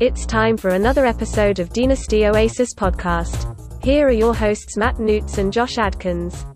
[0.00, 3.84] It's time for another episode of Dynasty Oasis podcast.
[3.84, 6.46] Here are your hosts Matt Newts and Josh Adkins.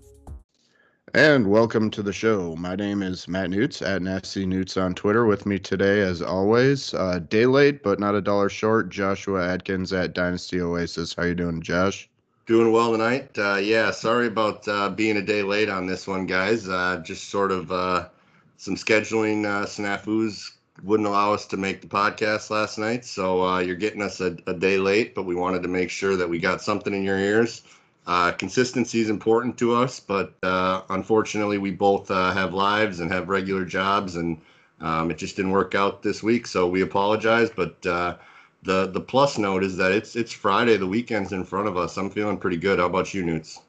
[1.13, 2.57] And welcome to the show.
[2.57, 5.27] My name is Matt Newts at Nasty Newts on Twitter.
[5.27, 8.89] With me today, as always, uh, day late but not a dollar short.
[8.89, 11.13] Joshua Adkins at Dynasty Oasis.
[11.13, 12.09] How you doing, Josh?
[12.47, 13.29] Doing well tonight.
[13.37, 16.67] Uh, yeah, sorry about uh, being a day late on this one, guys.
[16.67, 18.09] Uh, just sort of uh,
[18.57, 23.05] some scheduling uh, snafus wouldn't allow us to make the podcast last night.
[23.05, 26.17] So uh, you're getting us a, a, day late, but we wanted to make sure
[26.17, 27.63] that we got something in your ears.
[28.07, 33.11] Uh, consistency is important to us, but uh, unfortunately, we both uh, have lives and
[33.11, 34.39] have regular jobs, and
[34.81, 36.47] um, it just didn't work out this week.
[36.47, 37.49] So we apologize.
[37.49, 38.17] But uh,
[38.63, 40.77] the the plus note is that it's it's Friday.
[40.77, 41.97] The weekend's in front of us.
[41.97, 42.79] I'm feeling pretty good.
[42.79, 43.61] How about you, Newts?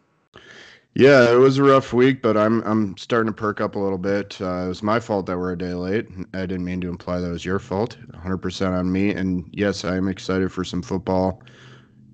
[0.98, 3.98] Yeah, it was a rough week, but I'm I'm starting to perk up a little
[3.98, 4.40] bit.
[4.42, 6.08] Uh, it was my fault that we're a day late.
[6.34, 7.98] I didn't mean to imply that was your fault.
[8.14, 9.12] 100% on me.
[9.14, 11.42] And yes, I am excited for some football.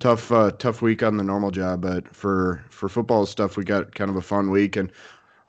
[0.00, 3.94] Tough uh, tough week on the normal job, but for for football stuff, we got
[3.94, 4.92] kind of a fun week, and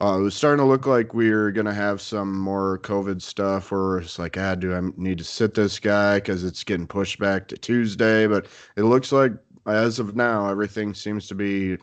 [0.02, 3.72] uh, it was starting to look like we were gonna have some more COVID stuff.
[3.72, 7.19] Where it's like, ah, do I need to sit this guy because it's getting pushed
[7.19, 8.27] back to Tuesday?
[8.27, 9.33] But it looks like
[9.67, 11.77] as of now, everything seems to be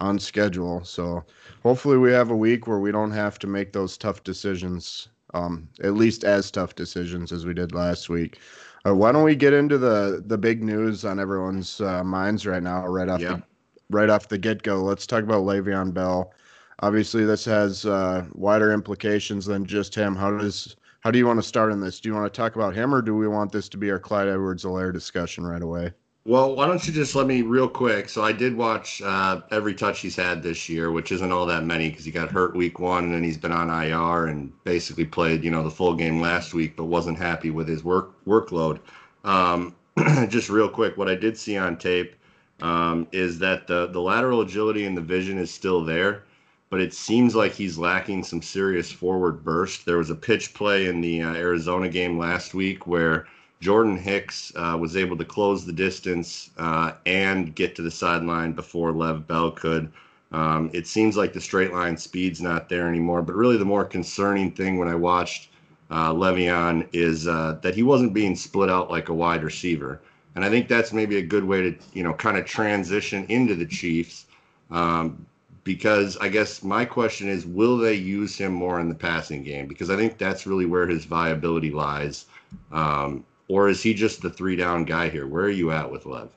[0.00, 0.84] on schedule.
[0.84, 1.24] So
[1.62, 5.68] hopefully we have a week where we don't have to make those tough decisions, um,
[5.82, 8.38] at least as tough decisions as we did last week.
[8.86, 12.62] Uh, why don't we get into the the big news on everyone's uh, minds right
[12.62, 13.34] now, right off yeah.
[13.34, 13.42] the
[13.90, 14.82] right off the get go?
[14.82, 16.32] Let's talk about Le'Veon Bell.
[16.80, 20.16] Obviously, this has uh, wider implications than just him.
[20.16, 22.00] How does how do you want to start in this?
[22.00, 23.98] Do you want to talk about him, or do we want this to be our
[23.98, 25.92] Clyde Edwards-Helaire discussion right away?
[26.26, 28.10] Well, why don't you just let me real quick?
[28.10, 31.64] So I did watch uh, every touch he's had this year, which isn't all that
[31.64, 35.06] many because he got hurt week one and then he's been on IR and basically
[35.06, 38.80] played, you know, the full game last week, but wasn't happy with his work workload.
[39.24, 39.74] Um,
[40.28, 42.14] just real quick, what I did see on tape
[42.60, 46.24] um, is that the the lateral agility and the vision is still there,
[46.68, 49.86] but it seems like he's lacking some serious forward burst.
[49.86, 53.26] There was a pitch play in the uh, Arizona game last week where
[53.60, 58.52] Jordan Hicks uh, was able to close the distance uh, and get to the sideline
[58.52, 59.92] before Lev Bell could.
[60.32, 63.20] Um, it seems like the straight line speed's not there anymore.
[63.20, 65.50] But really, the more concerning thing when I watched
[65.90, 70.00] uh, Le'Veon is uh, that he wasn't being split out like a wide receiver.
[70.36, 73.54] And I think that's maybe a good way to, you know, kind of transition into
[73.54, 74.26] the Chiefs.
[74.70, 75.26] Um,
[75.64, 79.66] because I guess my question is, will they use him more in the passing game?
[79.66, 82.26] Because I think that's really where his viability lies.
[82.72, 85.26] Um, or is he just the three down guy here?
[85.26, 86.30] Where are you at with Lev?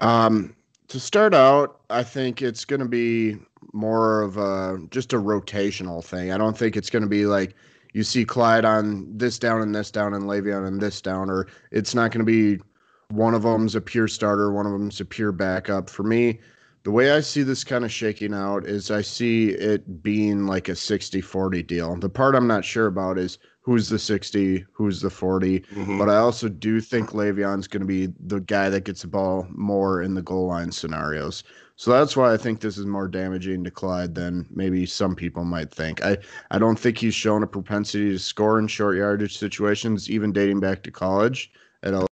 [0.00, 0.56] Um,
[0.88, 3.36] to start out, I think it's going to be
[3.72, 6.32] more of a just a rotational thing.
[6.32, 7.54] I don't think it's going to be like
[7.92, 11.46] you see Clyde on this down and this down and Le'Veon on this down, or
[11.70, 12.60] it's not going to be
[13.10, 15.88] one of them's a pure starter, one of them's a pure backup.
[15.88, 16.40] For me,
[16.86, 20.68] the way I see this kind of shaking out is I see it being like
[20.68, 21.96] a 60 40 deal.
[21.96, 25.58] The part I'm not sure about is who's the 60, who's the 40.
[25.58, 25.98] Mm-hmm.
[25.98, 29.48] But I also do think Le'Veon's going to be the guy that gets the ball
[29.50, 31.42] more in the goal line scenarios.
[31.74, 35.42] So that's why I think this is more damaging to Clyde than maybe some people
[35.42, 36.04] might think.
[36.04, 36.18] I,
[36.52, 40.60] I don't think he's shown a propensity to score in short yardage situations, even dating
[40.60, 41.50] back to college
[41.82, 42.06] at all.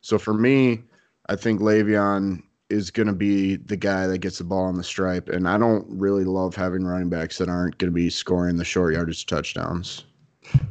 [0.00, 0.84] So for me,
[1.28, 4.84] I think Le'Veon is going to be the guy that gets the ball on the
[4.84, 5.28] stripe.
[5.28, 8.64] And I don't really love having running backs that aren't going to be scoring the
[8.64, 10.04] short yardage touchdowns.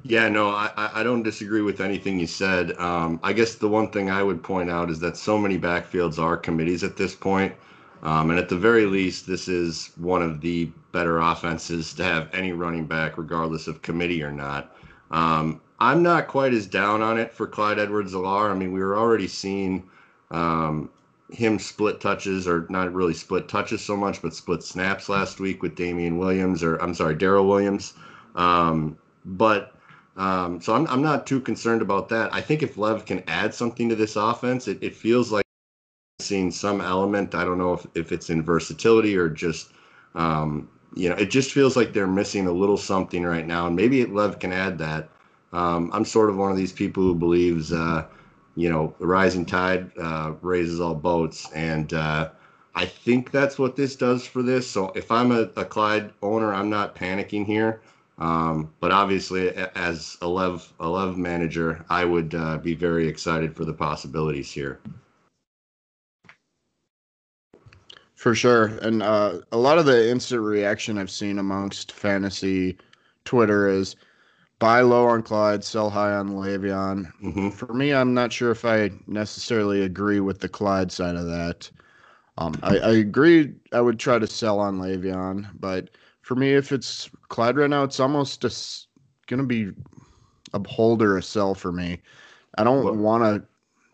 [0.04, 2.78] Yeah, no, I, I don't disagree with anything you said.
[2.78, 6.20] Um, I guess the one thing I would point out is that so many backfields
[6.20, 7.54] are committees at this point.
[8.02, 12.30] Um, and at the very least, this is one of the better offenses to have
[12.34, 14.76] any running back, regardless of committee or not.
[15.12, 18.52] Um, I'm not quite as down on it for Clyde Edwards-Helaire.
[18.52, 19.90] I mean, we were already seeing
[20.32, 20.90] um,
[21.32, 25.62] him split touches, or not really split touches so much, but split snaps last week
[25.62, 27.94] with Damien Williams, or I'm sorry, Darrel Williams.
[28.36, 29.76] Um, but
[30.18, 32.34] um, so I'm, I'm not too concerned about that.
[32.34, 35.46] I think if Lev can add something to this offense, it, it feels like
[36.20, 37.36] seeing some element.
[37.36, 39.72] I don't know if, if it's in versatility or just,
[40.16, 43.68] um, you know, it just feels like they're missing a little something right now.
[43.68, 45.10] And maybe Lev can add that.
[45.54, 48.06] Um, I'm sort of one of these people who believes, uh,
[48.56, 51.48] you know, the rising tide uh, raises all boats.
[51.54, 52.30] And uh,
[52.76, 54.70] I think that's what this does for this.
[54.70, 57.82] So if I'm a, a Clyde owner, I'm not panicking here.
[58.18, 63.56] Um, but obviously, as a Lev, a Lev manager, I would uh, be very excited
[63.56, 64.80] for the possibilities here.
[68.16, 68.78] For sure.
[68.82, 72.78] And uh, a lot of the instant reaction I've seen amongst fantasy
[73.24, 73.96] Twitter is
[74.60, 77.12] buy low on Clyde, sell high on Le'Veon.
[77.24, 77.50] Mm-hmm.
[77.50, 81.70] For me, I'm not sure if I necessarily agree with the Clyde side of that.
[82.38, 83.54] Um, I, I agree.
[83.74, 85.90] I would try to sell on Le'Veon, but
[86.22, 88.88] for me, if it's Clyde right now, it's almost just
[89.28, 89.72] going to be
[90.54, 92.02] a hold or a sell for me.
[92.58, 93.48] I don't want to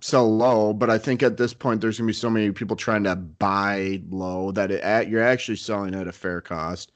[0.06, 2.76] sell low, but I think at this point there's going to be so many people
[2.76, 6.92] trying to buy low that it, at, you're actually selling at a fair cost.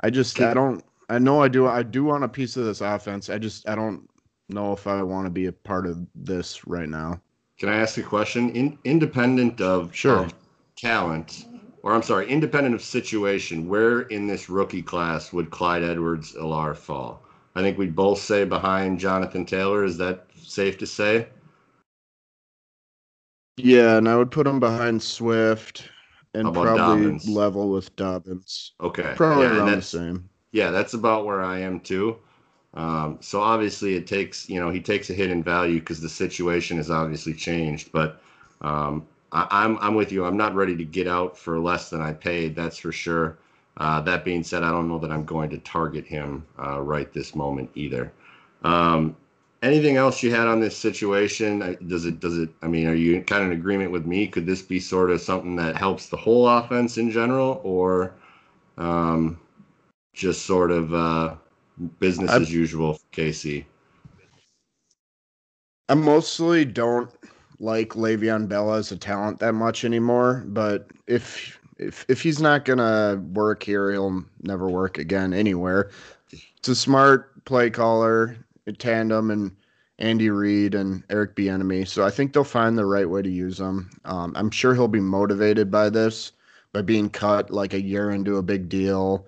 [0.00, 2.80] I just I don't I know I do I do want a piece of this
[2.80, 3.28] offense.
[3.28, 4.08] I just I don't
[4.48, 7.20] know if I want to be a part of this right now.
[7.58, 8.50] Can I ask a question?
[8.50, 10.18] In, independent of, um, Sure.
[10.24, 10.34] of
[10.76, 11.46] talent,
[11.82, 17.22] or I'm sorry, independent of situation, where in this rookie class would Clyde Edwards-Helaire fall?
[17.54, 19.84] I think we'd both say behind Jonathan Taylor.
[19.84, 21.28] Is that safe to say?
[23.56, 25.88] Yeah, and I would put him behind Swift
[26.34, 27.28] and probably Dobbins?
[27.28, 28.72] level with Dobbins.
[28.80, 29.12] Okay.
[29.16, 30.28] Probably Yeah, around the same.
[30.54, 32.16] Yeah, that's about where I am too.
[32.74, 36.08] Um, so obviously it takes, you know, he takes a hit in value because the
[36.08, 37.90] situation has obviously changed.
[37.90, 38.22] But
[38.60, 40.24] um, I, I'm I'm with you.
[40.24, 42.54] I'm not ready to get out for less than I paid.
[42.54, 43.36] That's for sure.
[43.78, 47.12] Uh, that being said, I don't know that I'm going to target him uh, right
[47.12, 48.12] this moment either.
[48.62, 49.16] Um,
[49.60, 51.76] anything else you had on this situation?
[51.88, 52.50] Does it does it?
[52.62, 54.28] I mean, are you kind of in agreement with me?
[54.28, 58.14] Could this be sort of something that helps the whole offense in general, or
[58.78, 59.40] um,
[60.14, 61.34] just sort of uh,
[61.98, 63.64] business I'm- as usual for KC?
[65.90, 67.10] I mostly don't
[67.60, 72.64] like Le'Veon Bell as a talent that much anymore, but if if if he's not
[72.64, 75.90] gonna work here, he'll never work again anywhere.
[76.56, 78.36] It's a smart play caller,
[78.78, 79.54] tandem, and
[79.98, 81.86] Andy Reid and Eric Bieniemy.
[81.86, 83.90] So I think they'll find the right way to use him.
[84.06, 86.32] Um, I'm sure he'll be motivated by this,
[86.72, 89.26] by being cut like a year into a big deal,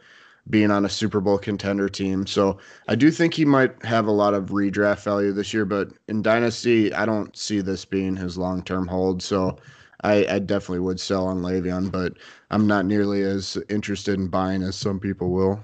[0.48, 2.26] being on a Super Bowl contender team.
[2.26, 2.58] So
[2.88, 6.22] I do think he might have a lot of redraft value this year, but in
[6.22, 9.22] Dynasty, I don't see this being his long term hold.
[9.22, 9.58] So
[10.02, 12.14] I, I definitely would sell on Le'Veon, but
[12.50, 15.60] I'm not nearly as interested in buying as some people will.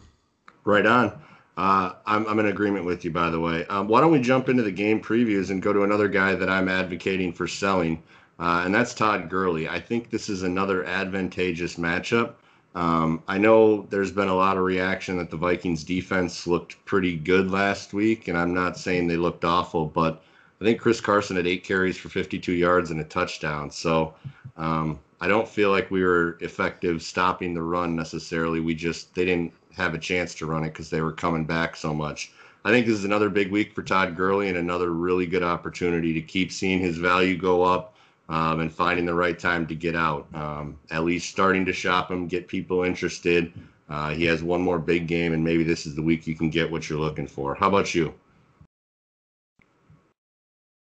[0.65, 1.21] Right on.
[1.57, 3.67] Uh, I'm, I'm in agreement with you, by the way.
[3.67, 6.49] Um, why don't we jump into the game previews and go to another guy that
[6.49, 8.03] I'm advocating for selling,
[8.39, 9.69] uh, and that's Todd Gurley.
[9.69, 12.35] I think this is another advantageous matchup.
[12.75, 17.17] Um, I know there's been a lot of reaction that the Vikings defense looked pretty
[17.17, 20.23] good last week, and I'm not saying they looked awful, but
[20.61, 23.71] I think Chris Carson had eight carries for 52 yards and a touchdown.
[23.71, 24.15] So
[24.57, 28.61] um, I don't feel like we were effective stopping the run necessarily.
[28.61, 31.77] We just they didn't have a chance to run it because they were coming back
[31.77, 32.33] so much.
[32.65, 36.13] I think this is another big week for Todd Gurley and another really good opportunity
[36.13, 37.97] to keep seeing his value go up
[38.29, 40.27] um, and finding the right time to get out.
[40.35, 43.53] Um, at least starting to shop him, get people interested.
[43.89, 46.51] Uh, he has one more big game, and maybe this is the week you can
[46.51, 47.55] get what you're looking for.
[47.55, 48.15] How about you?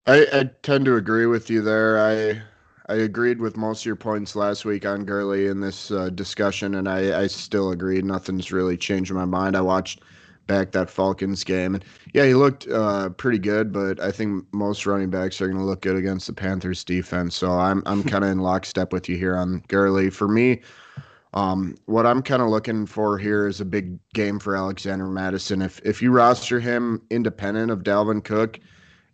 [0.06, 2.00] I, I tend to agree with you there.
[2.00, 2.42] I
[2.90, 6.76] I agreed with most of your points last week on Gurley in this uh, discussion,
[6.76, 8.06] and I, I still agreed.
[8.06, 9.54] Nothing's really changed my mind.
[9.54, 10.00] I watched
[10.48, 13.72] back that Falcons game, and yeah, he looked uh, pretty good.
[13.72, 17.36] But I think most running backs are going to look good against the Panthers defense.
[17.36, 20.10] So I'm I'm kind of in lockstep with you here on Gurley.
[20.10, 20.62] For me,
[21.34, 25.62] um, what I'm kind of looking for here is a big game for Alexander Mattison.
[25.62, 28.58] If if you roster him independent of Dalvin Cook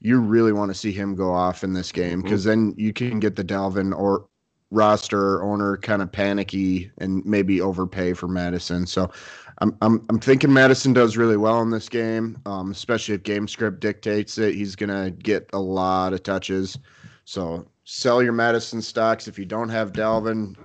[0.04, 3.18] you really want to see him go off in this game because then you can
[3.18, 4.28] get the Dalvin or
[4.70, 8.86] roster owner kind of panicky and maybe overpay for Mattison.
[8.86, 9.10] So
[9.58, 13.46] I'm I'm I'm thinking Mattison does really well in this game, um, especially if game
[13.46, 14.54] script dictates it.
[14.54, 16.78] He's gonna get a lot of touches.
[17.24, 20.56] So sell your Mattison stocks if you don't have Dalvin.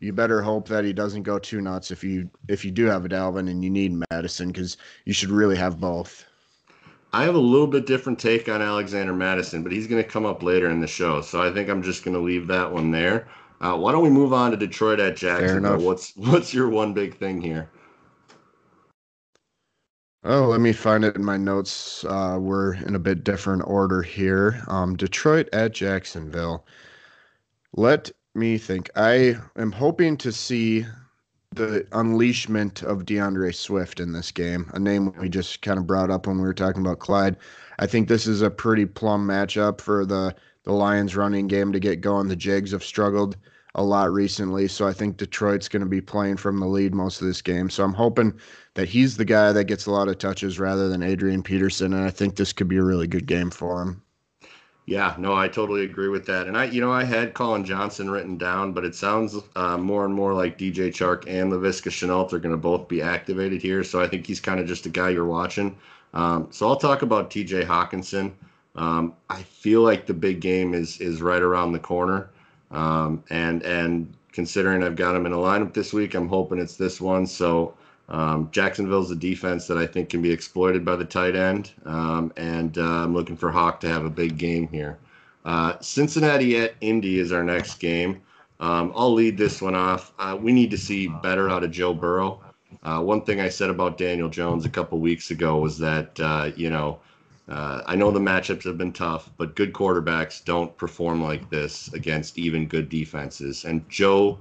[0.00, 3.04] You better hope that he doesn't go too nuts if you if you do have
[3.04, 6.24] a Dalvin and you need Mattison because you should really have both.
[7.14, 10.24] I have a little bit different take on Alexander Mattison, but he's going to come
[10.24, 11.20] up later in the show.
[11.20, 13.28] So I think I'm just going to leave that one there.
[13.60, 15.74] Uh, why don't we move on to Detroit at Jacksonville?
[15.74, 15.82] enough.
[15.82, 17.70] What's what's your one big thing here?
[20.24, 22.04] Oh, let me find it in my notes.
[22.04, 24.62] Uh, we're in a bit different order here.
[24.68, 26.64] Um, Detroit at Jacksonville.
[27.74, 28.88] Let me think.
[28.94, 30.86] I am hoping to see
[31.50, 36.10] the unleashment of DeAndre Swift in this game, a name we just kind of brought
[36.10, 37.36] up when we were talking about Clyde.
[37.80, 41.80] I think this is a pretty plum matchup for the the Lions running game to
[41.80, 42.28] get going.
[42.28, 43.36] The Jags have struggled
[43.74, 47.20] a lot recently, so I think Detroit's going to be playing from the lead most
[47.20, 47.68] of this game.
[47.68, 48.38] So I'm hoping
[48.74, 52.04] that he's the guy that gets a lot of touches rather than Adrian Peterson, and
[52.04, 54.02] I think this could be a really good game for him.
[54.86, 56.48] Yeah, no, I totally agree with that.
[56.48, 60.04] And I, you know, I had Collin Johnson written down, but it sounds uh, more
[60.04, 63.84] and more like DJ Chark and Laviska Shenault are going to both be activated here.
[63.84, 65.76] So I think he's kind of just a guy you're watching.
[66.14, 68.32] Um, so I'll talk about TJ Hockenson.
[68.74, 72.30] Um, I feel like the big game is is right around the corner,
[72.70, 76.76] um, and and considering I've got him in a lineup this week, I'm hoping it's
[76.76, 77.26] this one.
[77.26, 77.74] So
[78.08, 82.32] um, Jacksonville's a defense that I think can be exploited by the tight end, um,
[82.36, 84.98] and uh, I'm looking for Hawk to have a big game here.
[85.44, 88.22] Uh, Cincinnati at Indy is our next game.
[88.60, 90.12] Um, I'll lead this one off.
[90.18, 92.40] Uh, we need to see better out of Joe Burrow.
[92.82, 96.50] Uh, one thing I said about Daniel Jones a couple weeks ago was that uh,
[96.56, 97.00] you know
[97.48, 101.92] uh, I know the matchups have been tough, but good quarterbacks don't perform like this
[101.92, 103.64] against even good defenses.
[103.64, 104.38] And Joe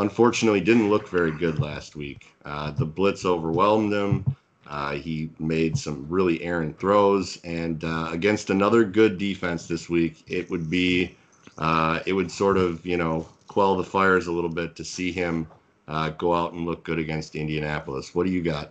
[0.00, 2.32] unfortunately didn't look very good last week.
[2.44, 4.24] Uh, the blitz overwhelmed him.
[4.66, 10.22] Uh, he made some really errant throws, and uh, against another good defense this week,
[10.28, 11.16] it would be
[11.58, 15.10] uh, it would sort of you know quell the fires a little bit to see
[15.10, 15.46] him
[15.88, 18.14] uh, go out and look good against Indianapolis.
[18.14, 18.70] What do you got?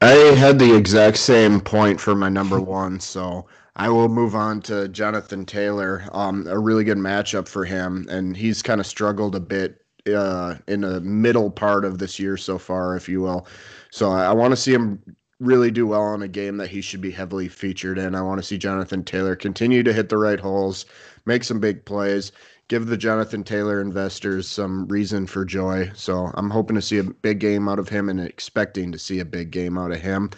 [0.00, 3.46] I had the exact same point for my number one, so
[3.78, 6.04] I will move on to Jonathan Taylor.
[6.12, 10.56] Um, a really good matchup for him, and he's kind of struggled a bit uh,
[10.66, 13.46] in the middle part of this year so far, if you will.
[13.90, 15.00] So I, I want to see him
[15.38, 18.16] really do well in a game that he should be heavily featured in.
[18.16, 20.84] I want to see Jonathan Taylor continue to hit the right holes,
[21.26, 22.32] make some big plays,
[22.66, 25.90] give the Jonathan Taylor investors some reason for joy.
[25.94, 29.20] So I'm hoping to see a big game out of him and expecting to see
[29.20, 30.30] a big game out of him.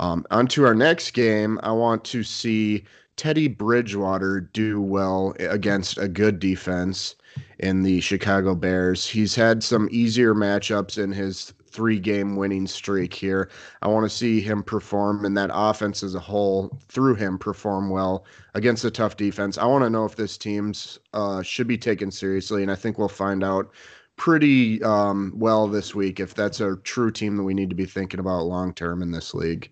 [0.00, 2.84] Um, on to our next game, I want to see
[3.16, 7.14] Teddy Bridgewater do well against a good defense
[7.60, 9.06] in the Chicago Bears.
[9.06, 13.50] He's had some easier matchups in his three game winning streak here.
[13.82, 17.90] I want to see him perform and that offense as a whole through him perform
[17.90, 18.24] well
[18.54, 19.58] against a tough defense.
[19.58, 22.98] I want to know if this team's uh, should be taken seriously, and I think
[22.98, 23.72] we'll find out
[24.16, 27.86] pretty um, well this week if that's a true team that we need to be
[27.86, 29.68] thinking about long term in this league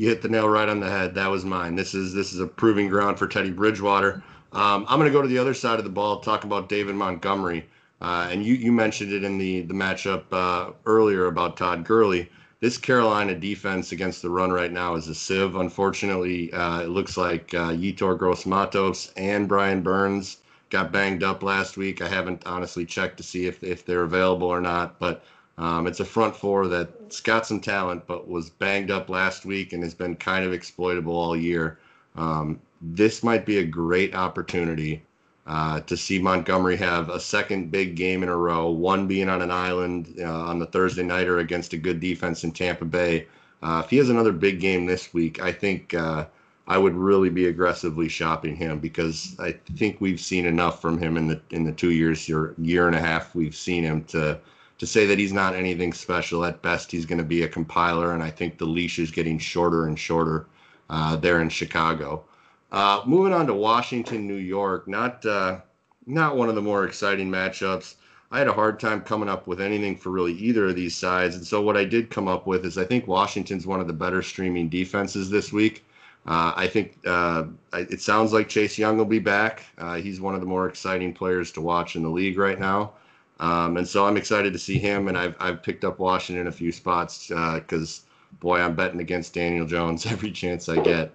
[0.00, 1.14] you hit the nail right on the head.
[1.14, 1.74] That was mine.
[1.74, 4.22] This is this is a proving ground for Teddy Bridgewater.
[4.50, 6.94] Um, I'm going to go to the other side of the ball, talk about David
[6.94, 7.68] Montgomery.
[8.00, 12.30] Uh, and you you mentioned it in the the matchup uh, earlier about Todd Gurley.
[12.60, 15.54] This Carolina defense against the run right now is a sieve.
[15.56, 20.38] Unfortunately, uh, it looks like uh, Yetur Gross Matos and Brian Burns
[20.70, 22.00] got banged up last week.
[22.00, 25.22] I haven't honestly checked to see if if they're available or not, but
[25.60, 29.74] um, it's a front four that's got some talent, but was banged up last week
[29.74, 31.78] and has been kind of exploitable all year.
[32.16, 35.02] Um, this might be a great opportunity
[35.46, 39.42] uh, to see Montgomery have a second big game in a row, one being on
[39.42, 43.26] an island uh, on the Thursday nighter against a good defense in Tampa Bay.
[43.62, 46.24] Uh, if he has another big game this week, I think uh,
[46.66, 51.18] I would really be aggressively shopping him because I think we've seen enough from him
[51.18, 54.38] in the in the two years or year and a half we've seen him to
[54.80, 56.42] to say that he's not anything special.
[56.42, 59.38] At best, he's going to be a compiler, and I think the leash is getting
[59.38, 60.46] shorter and shorter
[60.88, 62.24] uh, there in Chicago.
[62.72, 65.60] Uh, moving on to Washington, New York, not uh,
[66.06, 67.96] not one of the more exciting matchups.
[68.30, 71.36] I had a hard time coming up with anything for really either of these sides,
[71.36, 73.92] and so what I did come up with is I think Washington's one of the
[73.92, 75.84] better streaming defenses this week.
[76.24, 77.44] Uh, I think uh,
[77.74, 79.66] it sounds like Chase Young will be back.
[79.76, 82.92] Uh, he's one of the more exciting players to watch in the league right now.
[83.40, 85.08] Um, and so I'm excited to see him.
[85.08, 89.34] And I've, I've picked up Washington a few spots because, uh, boy, I'm betting against
[89.34, 91.12] Daniel Jones every chance I get.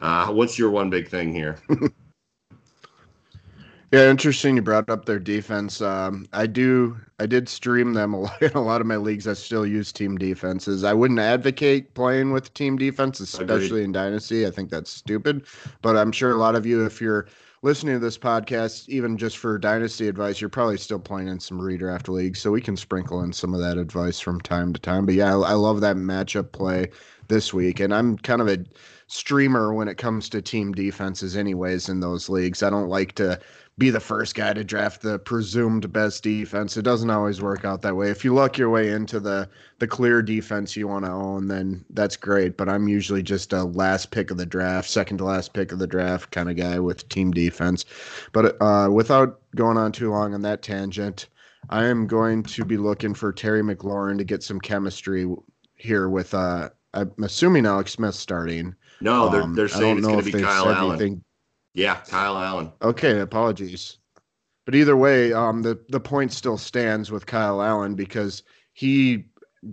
[0.00, 1.58] Uh, what's your one big thing here?
[3.92, 4.56] yeah, interesting.
[4.56, 5.80] You brought up their defense.
[5.80, 6.96] Um, I do.
[7.18, 9.26] I did stream them a lot in a lot of my leagues.
[9.26, 10.84] I still use team defenses.
[10.84, 13.84] I wouldn't advocate playing with team defense, especially Agreed.
[13.84, 14.46] in dynasty.
[14.46, 15.46] I think that's stupid.
[15.82, 17.26] But I'm sure a lot of you, if you're
[17.64, 21.58] listening to this podcast, even just for dynasty advice, you're probably still playing in some
[21.58, 25.06] redraft leagues, so we can sprinkle in some of that advice from time to time.
[25.06, 26.90] But yeah, I, I love that matchup play
[27.28, 28.58] this week, and I'm kind of a
[29.06, 31.88] streamer when it comes to team defenses, anyways.
[31.88, 33.40] In those leagues, I don't like to
[33.76, 36.76] be the first guy to draft the presumed best defense.
[36.76, 38.08] It doesn't always work out that way.
[38.08, 39.48] If you luck your way into the
[39.80, 42.56] the clear defense you want to own, then that's great.
[42.56, 45.80] But I'm usually just a last pick of the draft, second to last pick of
[45.80, 47.84] the draft kind of guy with team defense.
[48.32, 51.26] But uh, without going on too long on that tangent,
[51.68, 55.26] I am going to be looking for Terry McLaurin to get some chemistry
[55.74, 56.32] here with.
[56.32, 58.76] Uh, I'm assuming Alex Smith starting.
[59.00, 61.00] No, they're they're um, saying it's going to be Kyle Allen.
[61.00, 61.23] Anything
[61.74, 62.72] yeah, Kyle Allen.
[62.82, 63.98] Okay, apologies.
[64.64, 69.24] But either way, um, the the point still stands with Kyle Allen because he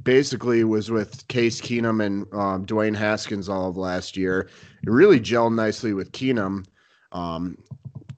[0.04, 4.50] basically was with Case Keenum and um, Dwayne Haskins all of last year.
[4.84, 6.66] It really gelled nicely with Keenum.
[7.12, 7.58] Um,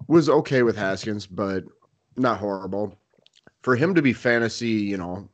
[0.07, 1.63] was okay with Haskins, but
[2.15, 2.97] not horrible.
[3.63, 5.27] For him to be fantasy, you know,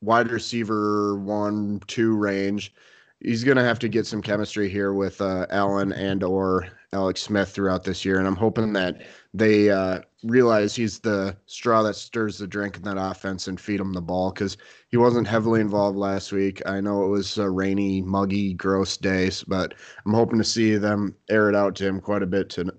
[0.00, 2.72] wide receiver one, two range,
[3.20, 7.50] he's to have to get some chemistry here with uh, Allen and or Alex Smith
[7.50, 12.38] throughout this year, and I'm hoping that they uh, realize he's the straw that stirs
[12.38, 14.56] the drink in that offense and feed him the ball because
[14.88, 16.60] he wasn't heavily involved last week.
[16.66, 21.14] I know it was a rainy, muggy, gross day, but I'm hoping to see them
[21.28, 22.72] air it out to him quite a bit to,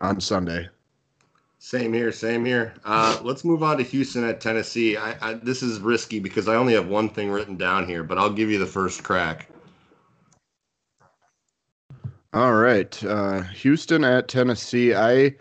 [0.00, 0.68] on Sunday.
[1.58, 2.72] Same here, same here.
[2.84, 4.96] Uh, let's move on to Houston at Tennessee.
[4.96, 8.16] I, I, this is risky because I only have one thing written down here, but
[8.16, 9.48] I'll give you the first crack.
[12.32, 14.94] All right, uh, Houston at Tennessee.
[14.94, 15.34] I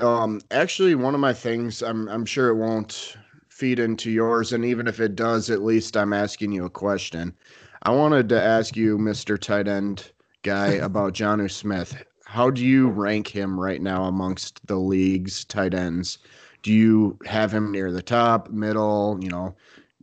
[0.00, 1.82] um, actually one of my things.
[1.82, 3.16] I'm I'm sure it won't
[3.48, 7.34] feed into yours, and even if it does, at least I'm asking you a question.
[7.82, 10.12] I wanted to ask you, Mister Tight End
[10.42, 12.02] guy, about Jonnu Smith.
[12.26, 16.18] How do you rank him right now amongst the league's tight ends?
[16.62, 19.56] Do you have him near the top, middle, you know,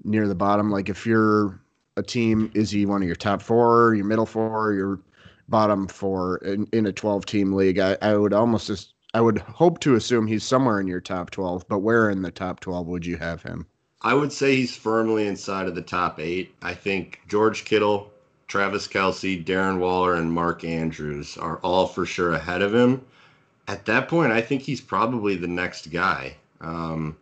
[0.04, 0.70] near the bottom?
[0.70, 1.62] Like if you're
[1.96, 5.00] a team, is he one of your top four, your middle four, your
[5.50, 7.80] bottom four in, in a 12 team league.
[7.80, 11.32] I, I would almost just, I would hope to assume he's somewhere in your top
[11.32, 13.66] 12, but where in the top 12 would you have him?
[14.02, 16.54] I would say he's firmly inside of the top eight.
[16.62, 18.12] I think George Kittle,
[18.48, 23.02] Travis Kelce, Darren Waller, and Mark Andrews are all for sure ahead of him.
[23.68, 26.38] At that point, I think he's probably the next guy.
[26.62, 27.18] Um,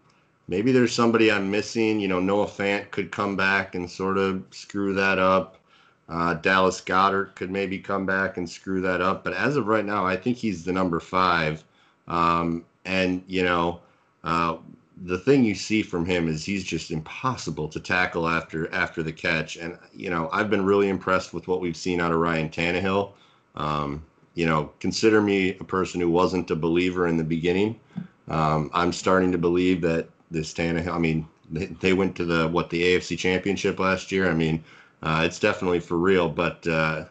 [0.47, 1.99] maybe there's somebody I'm missing.
[1.99, 5.57] You know, Noah Fant could come back and sort of screw that up.
[6.07, 9.85] Uh, Dallas Goedert could maybe come back and screw that up, but as of right
[9.85, 11.63] now, I think he's the number five.
[12.07, 13.79] Um, and you know,
[14.23, 14.57] uh,
[15.03, 19.11] the thing you see from him is he's just impossible to tackle after after the
[19.11, 19.57] catch.
[19.57, 23.11] And you know, I've been really impressed with what we've seen out of Ryan Tannehill.
[23.55, 24.03] Um,
[24.35, 27.79] you know, consider me a person who wasn't a believer in the beginning.
[28.27, 30.93] Um, I'm starting to believe that this Tannehill.
[30.93, 34.29] I mean, they, they went to the what the AFC Championship last year.
[34.29, 34.63] I mean
[35.05, 36.27] uh, it's definitely for real.
[36.27, 37.05] But uh,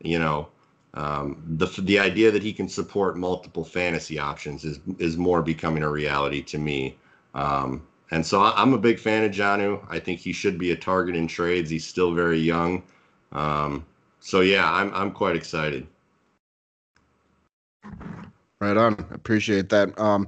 [0.00, 0.48] you know,
[0.94, 5.82] um, the the idea that he can support multiple fantasy options is is more becoming
[5.82, 6.96] a reality to me.
[7.34, 9.84] Um, and so I, am a big fan of Jonnu.
[9.88, 11.70] I think he should be a target in trades.
[11.70, 12.82] He's still very young.
[13.32, 13.84] Um,
[14.20, 15.86] so yeah, I'm I'm quite excited.
[18.60, 18.92] Right on.
[19.12, 19.98] Appreciate that.
[19.98, 20.26] Um,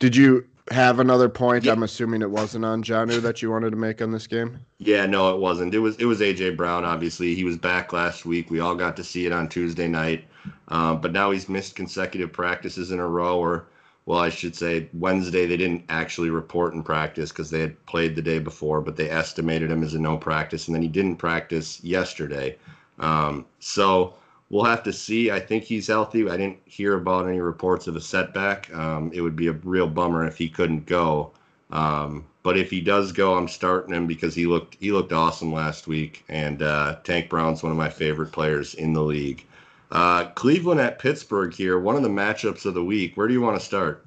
[0.00, 1.64] did you have another point?
[1.64, 1.72] Yeah.
[1.72, 4.58] I'm assuming it wasn't on Jonnu that you wanted to make on this game.
[4.78, 5.74] Yeah, no, it wasn't.
[5.74, 6.84] It was it was AJ Brown.
[6.84, 8.50] Obviously, he was back last week.
[8.50, 10.24] We all got to see it on Tuesday night,
[10.68, 13.38] um, but now he's missed consecutive practices in a row.
[13.38, 13.66] Or,
[14.06, 18.14] well, I should say Wednesday they didn't actually report in practice because they had played
[18.14, 21.16] the day before, but they estimated him as a no practice, and then he didn't
[21.16, 22.56] practice yesterday.
[22.98, 24.14] Um, so
[24.50, 25.30] we'll have to see.
[25.30, 26.28] I think he's healthy.
[26.28, 28.72] I didn't hear about any reports of a setback.
[28.74, 31.32] Um, it would be a real bummer if he couldn't go.
[31.70, 35.52] Um, but if he does go, I'm starting him because he looked he looked awesome
[35.52, 36.24] last week.
[36.28, 39.44] And uh, Tank Brown's one of my favorite players in the league.
[39.90, 43.16] Uh, Cleveland at Pittsburgh here, one of the matchups of the week.
[43.16, 44.04] Where do you want to start?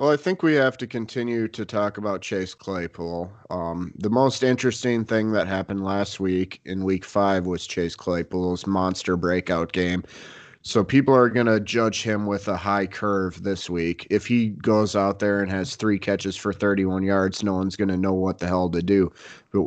[0.00, 3.30] Well, I think we have to continue to talk about Chase Claypool.
[3.50, 8.66] Um, the most interesting thing that happened last week in week five was Chase Claypool's
[8.66, 10.02] monster breakout game.
[10.62, 14.06] So people are going to judge him with a high curve this week.
[14.08, 17.88] If he goes out there and has three catches for 31 yards, no one's going
[17.88, 19.12] to know what the hell to do.
[19.52, 19.66] But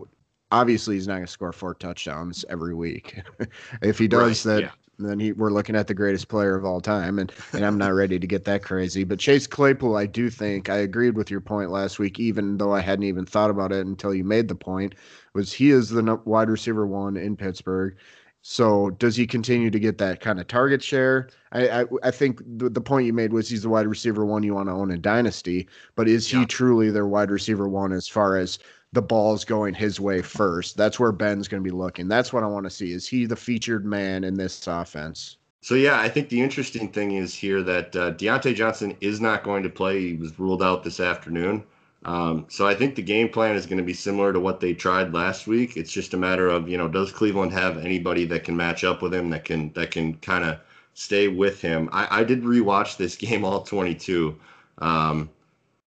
[0.50, 3.22] obviously, he's not going to score four touchdowns every week.
[3.84, 6.66] if he does right, that, yeah then he, we're looking at the greatest player of
[6.66, 9.04] all time, and and I'm not ready to get that crazy.
[9.04, 12.74] But Chase Claypool, I do think I agreed with your point last week, even though
[12.74, 14.96] I hadn't even thought about it until you made the point.
[15.34, 17.96] Was he is the wide receiver one in Pittsburgh?
[18.46, 21.30] So does he continue to get that kind of target share?
[21.54, 24.44] I I, I think the, the point you made was he's the wide receiver one
[24.44, 28.08] you want to own in dynasty, but is he truly their wide receiver one as
[28.08, 28.60] far as
[28.94, 30.78] the ball's going his way first.
[30.78, 32.08] That's where Ben's going to be looking.
[32.08, 32.92] That's what I want to see.
[32.92, 35.38] Is he the featured man in this offense?
[35.62, 39.44] So yeah, I think the interesting thing is here that uh, Diontae Johnson is not
[39.44, 40.10] going to play.
[40.10, 41.64] He was ruled out this afternoon.
[42.06, 44.74] Um, so I think the game plan is going to be similar to what they
[44.74, 45.78] tried last week.
[45.78, 49.02] It's just a matter of you know does Cleveland have anybody that can match up
[49.02, 50.60] with him that can that can kind of
[50.94, 51.90] stay with him.
[51.94, 54.38] I, I did rewatch this game all 22.
[54.80, 55.30] Um,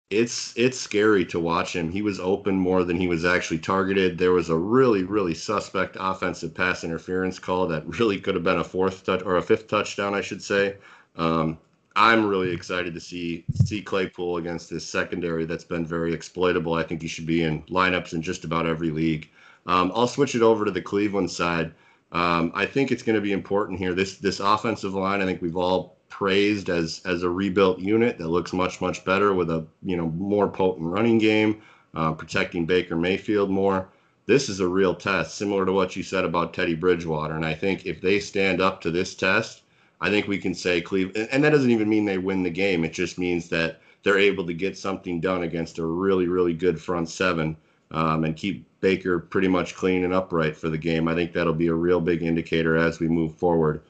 [0.10, 1.92] it's it's scary to watch him.
[1.92, 4.18] He was open more than he was actually targeted.
[4.18, 8.60] There was a really really suspect offensive pass interference call that really could have been
[8.60, 10.76] a fourth touch or a fifth touchdown, I should say.
[11.16, 11.58] Um,
[11.96, 16.74] I'm really excited to see see Claypool against this secondary that's been very exploitable.
[16.76, 19.30] I think he should be in lineups in just about every league.
[19.66, 21.74] Um, I'll switch it over to the Cleveland side.
[22.12, 23.96] Um, I think it's going to be important here.
[23.96, 28.30] This this offensive line, I think we've all praised as as a rebuilt unit that
[28.30, 31.62] looks much much better with a you know more potent running game,
[31.94, 33.90] uh, protecting Baker Mayfield more.
[34.28, 37.36] This is a real test, similar to what you said about Teddy Bridgewater.
[37.36, 39.62] And I think if they stand up to this test,
[40.02, 42.84] I think we can say Cleveland, and that doesn't even mean they win the game.
[42.84, 46.82] It just means that they're able to get something done against a really, really good
[46.82, 47.56] front seven
[47.92, 51.08] um, and keep Baker pretty much clean and upright for the game.
[51.08, 53.82] I think that'll be a real big indicator as we move forward.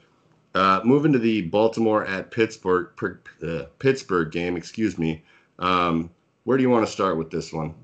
[0.56, 2.88] Uh, moving to the Baltimore at Pittsburgh
[3.46, 5.22] uh, Pittsburgh game, excuse me.
[5.60, 6.10] Um,
[6.46, 7.76] where do you want to start with this one?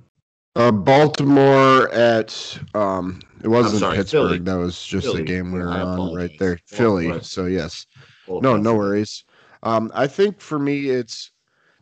[0.56, 4.22] Uh, Baltimore at um, it wasn't sorry, Pittsburgh.
[4.22, 4.40] Philly.
[4.40, 5.20] That was just Philly.
[5.20, 6.30] the game we were I on apologize.
[6.30, 6.60] right there.
[6.66, 7.22] Philly.
[7.24, 7.86] So yes,
[8.30, 9.26] no, no worries.
[9.64, 11.32] Um, I think for me, it's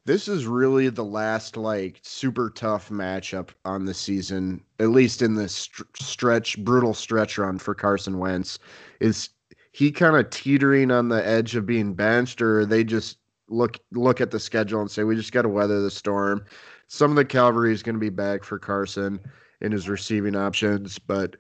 [0.06, 5.36] this is really the last like super tough matchup on the season, at least in
[5.36, 8.58] this str- stretch, brutal stretch run for Carson Wentz.
[9.00, 9.30] Is
[9.72, 14.22] he kind of teetering on the edge of being benched, or they just look look
[14.22, 16.44] at the schedule and say we just got to weather the storm?
[16.88, 19.20] Some of the cavalry is going to be back for Carson
[19.62, 21.36] in his receiving options, but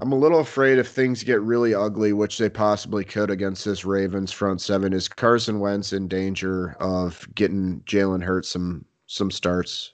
[0.00, 3.84] I'm a little afraid if things get really ugly, which they possibly could against this
[3.84, 9.93] Ravens front seven, is Carson Wentz in danger of getting Jalen Hurts some some starts?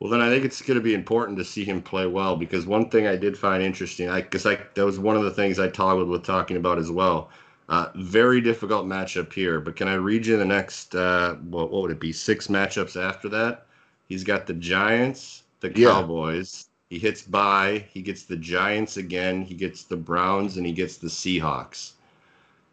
[0.00, 2.66] Well, then I think it's going to be important to see him play well because
[2.66, 5.58] one thing I did find interesting, I because I that was one of the things
[5.58, 7.30] I toggled with talking about as well.
[7.68, 10.94] Uh, very difficult matchup here, but can I read you the next?
[10.94, 12.12] Uh, what, what would it be?
[12.12, 13.66] Six matchups after that.
[14.08, 15.90] He's got the Giants, the Yeah.
[15.90, 16.68] Cowboys.
[16.90, 17.84] He hits bye.
[17.92, 19.42] He gets the Giants again.
[19.42, 21.92] He gets the Browns, and he gets the Seahawks.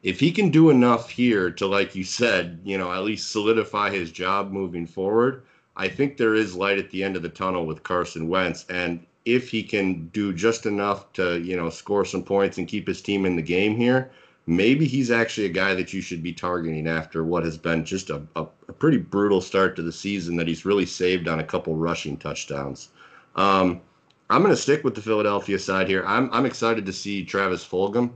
[0.03, 3.89] If he can do enough here to, like you said, you know, at least solidify
[3.89, 5.43] his job moving forward,
[5.77, 8.65] I think there is light at the end of the tunnel with Carson Wentz.
[8.69, 12.87] And if he can do just enough to, you know, score some points and keep
[12.87, 14.11] his team in the game here,
[14.47, 18.09] maybe he's actually a guy that you should be targeting after what has been just
[18.09, 21.43] a, a, a pretty brutal start to the season that he's really saved on a
[21.43, 22.89] couple rushing touchdowns.
[23.35, 23.81] Um,
[24.29, 26.03] I'm going to stick with the Philadelphia side here.
[26.05, 28.11] I'm, I'm excited to see Travis Fulgham.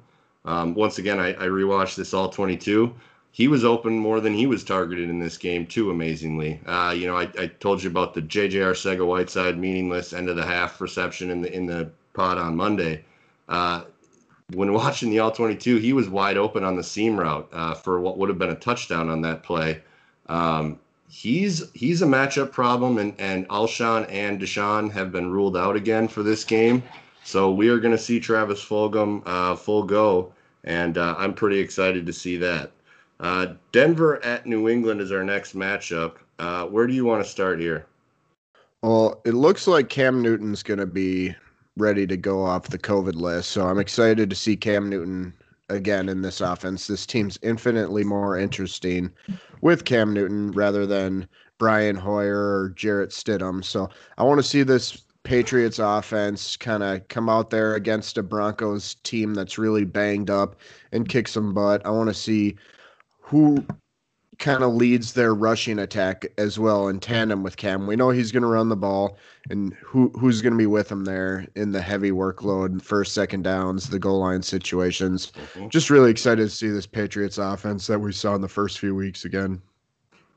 [0.45, 2.93] Um, once again, I, I rewatched this all 22
[3.39, 6.59] he was open more than he was targeted in this game too amazingly.
[6.65, 10.35] Uh, you know I, I told you about the jj arcega whiteside meaningless end of
[10.35, 13.05] the half reception in the in the pod on monday.
[13.47, 13.83] Uh,
[14.51, 18.01] when watching the all 22 he was wide open on the seam route uh, for
[18.01, 19.81] what would have been a touchdown on that play.
[20.27, 25.77] Um, he's he's a matchup problem and and alshon and DeSean have been ruled out
[25.77, 26.83] again for this game.
[27.23, 30.33] So we are going to see travis fulgham uh, full go
[30.65, 32.71] and uh, i'm pretty excited to see that
[33.19, 36.15] uh, Denver at New England is our next matchup.
[36.39, 37.85] Uh, where do you want to start here?
[38.81, 41.35] Well, it looks like Cam Newton's going to be
[41.75, 43.51] ready to go off the COVID list.
[43.51, 45.33] So I'm excited to see Cam Newton
[45.69, 46.87] again in this offense.
[46.87, 49.11] This team's infinitely more interesting
[49.61, 51.27] with Cam Newton rather than
[51.57, 53.63] Brian Hoyer or Jarrett Stidham.
[53.63, 58.23] So I want to see this Patriots offense kind of come out there against a
[58.23, 60.55] Broncos team that's really banged up
[60.91, 61.85] and kick some butt.
[61.85, 62.55] I want to see
[63.29, 63.63] who
[64.39, 67.85] kind of leads their rushing attack as well in tandem with Cam.
[67.85, 69.17] We know he's going to run the ball,
[69.49, 73.43] and who who's going to be with him there in the heavy workload, first, second
[73.43, 75.31] downs, the goal line situations.
[75.53, 75.69] Mhm.
[75.69, 78.95] Just really excited to see this Patriots offense that we saw in the first few
[78.95, 79.61] weeks again.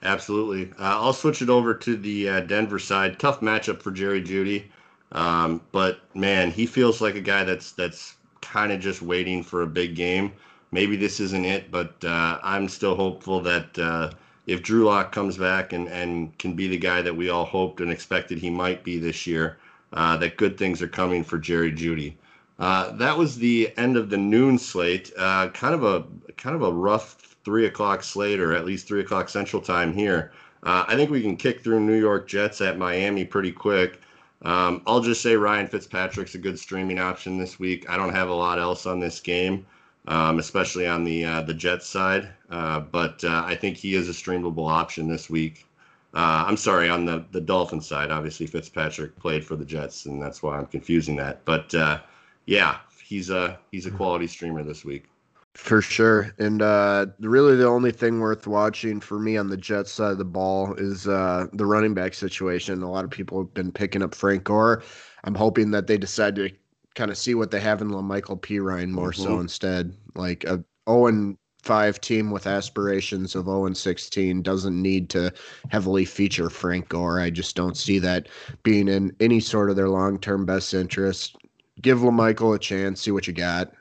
[0.03, 0.73] Absolutely.
[0.79, 3.21] Uh, I'll switch it over to the uh, Denver side.
[3.21, 4.65] Tough matchup for Jerry Jeudy,
[5.13, 9.63] um, but man, he feels like a guy that's that's kind of just waiting for
[9.63, 10.33] a big game.
[10.73, 14.11] Maybe this isn't it, but uh, I'm still hopeful that uh,
[14.47, 17.81] if Drew Lock comes back and, and can be the guy that we all hoped
[17.81, 19.59] and expected he might be this year,
[19.93, 22.15] uh, that good things are coming for Jerry Jeudy.
[22.59, 25.13] Uh, that was the end of the noon slate.
[25.17, 26.05] Uh, kind of a
[26.37, 30.33] kind of a rough three o'clock slate, or at least three o'clock Central Time here.
[30.63, 34.01] Uh, I think we can kick through New York Jets at Miami pretty quick.
[34.43, 37.89] Um, I'll just say Ryan Fitzpatrick's a good streaming option this week.
[37.89, 39.67] I don't have a lot else on this game,
[40.09, 42.29] um, especially on the uh, the Jets side.
[42.51, 45.67] Uh, but uh, I think he is a streamable option this week.
[46.15, 48.11] Uh, I'm sorry, on the the Dolphins side.
[48.11, 51.45] Obviously, Fitzpatrick played for the Jets, and that's why I'm confusing that.
[51.45, 52.01] But uh,
[52.47, 55.07] yeah, he's a he's a quality streamer this week.
[55.55, 56.35] For sure.
[56.39, 60.19] And uh, really, the only thing worth watching for me on the Jets side of
[60.19, 62.83] the ball is uh, the running back situation.
[62.83, 64.83] A lot of people have been picking up Frank Gore.
[65.25, 66.51] I'm hoping that they decide to
[66.95, 68.59] kind of see what they have in Michael P.
[68.59, 69.41] Ryan more so Mhm.
[69.41, 69.97] instead.
[70.15, 75.33] Like a 0 5 team with aspirations of 0 16 doesn't need to
[75.71, 77.21] heavily feature Frank Gore.
[77.21, 78.29] I just don't see that
[78.65, 81.37] being in any sort of their long term best interest.
[81.81, 83.73] give La'Mical a chance, see what you got,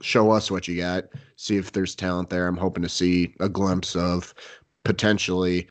[0.00, 1.04] show us what you got,
[1.36, 2.46] see if there's talent there.
[2.46, 4.32] I'm hoping to see a glimpse of
[4.84, 5.68] potentially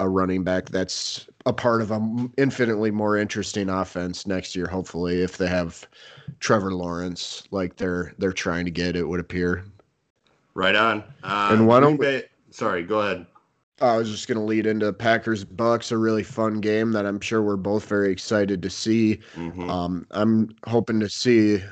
[0.00, 4.66] a running back that's a part of a infinitely more interesting offense next year.
[4.66, 5.86] Hopefully, if they have
[6.40, 9.64] Trevor Lawrence like they're they're trying to get, it would appear.
[10.54, 11.04] Right on.
[11.22, 13.26] Uh, and why don't we, sorry, go ahead.
[13.82, 17.20] I was just going to lead into Packers Bucks, a really fun game that I'm
[17.20, 19.20] sure we're both very excited to see.
[19.34, 19.68] Mm-hmm.
[19.68, 21.62] Um, I'm hoping to see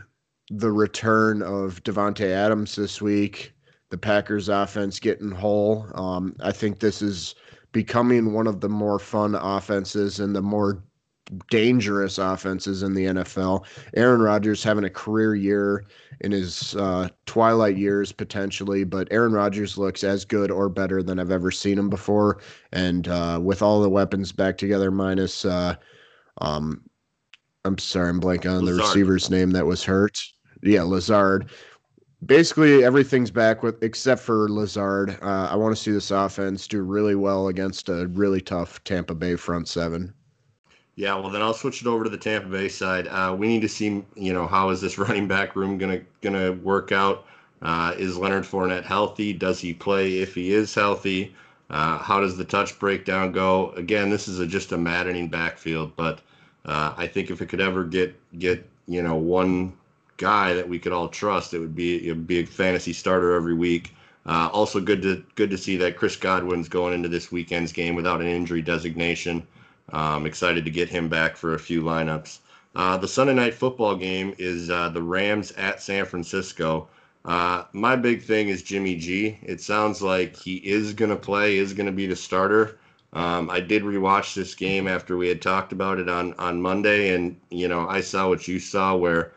[0.50, 3.54] the return of Davante Adams this week.
[3.88, 5.86] The Packers offense getting whole.
[5.94, 7.34] Um, I think this is
[7.74, 10.82] becoming one of the more fun offenses and the more
[11.50, 13.66] dangerous offenses in the NFL.
[13.96, 15.84] Aaron Rodgers having a career year
[16.20, 21.18] in his uh, twilight years potentially, but Aaron Rodgers looks as good or better than
[21.18, 22.40] I've ever seen him before.
[22.72, 25.74] And uh, with all the weapons back together, minus uh,
[26.40, 26.82] um,
[27.64, 28.78] I'm sorry, I'm blanking on Lazard.
[28.78, 30.22] the receiver's name that was hurt.
[30.62, 31.50] Yeah, Lazard
[32.26, 35.18] basically everything's back with except for Lazard.
[35.22, 39.14] Uh, I want to see this offense do really well against a really tough Tampa
[39.14, 40.12] Bay front seven.
[40.96, 43.08] Yeah, well then I'll switch it over to the Tampa Bay side.
[43.08, 46.52] Uh, we need to see, you know, how is this running back room gonna gonna
[46.52, 47.26] work out?
[47.62, 49.32] Uh, is Leonard Fournette healthy?
[49.32, 51.34] Does he play if he is healthy?
[51.70, 53.70] Uh, how does the touch breakdown go?
[53.70, 56.20] Again, this is a, just a maddening backfield, but
[56.66, 59.72] uh, I think if it could ever get get you know one
[60.16, 63.94] guy that we could all trust, it would be a big fantasy starter every week.
[64.26, 67.94] Uh, also, good to good to see that Chris Godwin's going into this weekend's game
[67.94, 69.46] without an injury designation.
[69.92, 72.38] Um, excited to get him back for a few lineups.
[72.74, 76.88] Uh, the Sunday night football game is uh, the Rams at San Francisco.
[77.24, 79.38] Uh, my big thing is Jimmy G.
[79.42, 82.78] It sounds like he is going to play, is going to be the starter.
[83.12, 87.14] Um, I did rewatch this game after we had talked about it on on Monday,
[87.14, 89.32] and you know I saw what you saw, where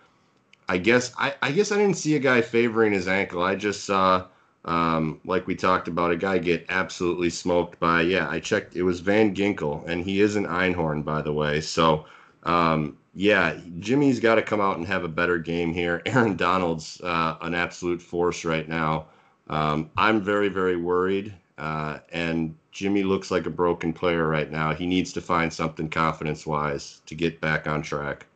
[0.69, 3.41] I guess I, I guess I didn't see a guy favoring his ankle.
[3.41, 4.25] I just saw,
[4.65, 8.01] um, like we talked about, a guy get absolutely smoked by.
[8.01, 8.75] Yeah, I checked.
[8.75, 11.61] It was Van Ginkel, and he is an Einhorn, by the way.
[11.61, 12.05] So,
[12.43, 16.01] um, yeah, Jimmy's got to come out and have a better game here.
[16.05, 19.07] Aaron Donald's uh, an absolute force right now.
[19.49, 24.71] Um, I'm very very worried, uh, and Jimmy looks like a broken player right now.
[24.71, 28.26] He needs to find something confidence wise to get back on track.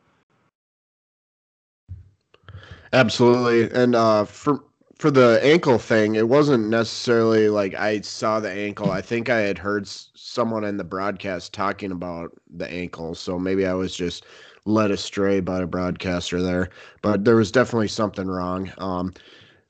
[2.93, 3.71] Absolutely.
[3.71, 4.63] And uh, for
[4.97, 8.91] for the ankle thing, it wasn't necessarily like I saw the ankle.
[8.91, 13.65] I think I had heard someone in the broadcast talking about the ankle, so maybe
[13.65, 14.25] I was just
[14.65, 16.69] led astray by a broadcaster there.
[17.01, 18.71] But there was definitely something wrong.
[18.77, 19.13] Um,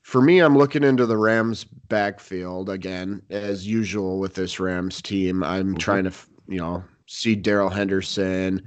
[0.01, 5.43] for me, I'm looking into the Rams backfield again, as usual with this Rams team.
[5.43, 5.77] I'm mm-hmm.
[5.77, 6.13] trying to,
[6.47, 8.61] you know, see Darrell Henderson,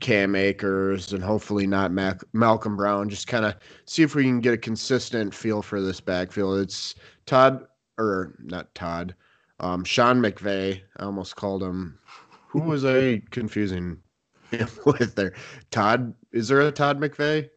[0.00, 3.08] Cam Akers, and hopefully not Mac- Malcolm Brown.
[3.08, 3.56] Just kind of
[3.86, 6.58] see if we can get a consistent feel for this backfield.
[6.60, 7.66] It's Todd
[7.98, 9.14] or not Todd,
[9.60, 10.82] um, Sean McVay.
[10.98, 11.98] I almost called him.
[12.48, 13.98] Who was I confusing
[14.50, 15.32] him with there?
[15.70, 16.14] Todd?
[16.32, 17.48] Is there a Todd McVay?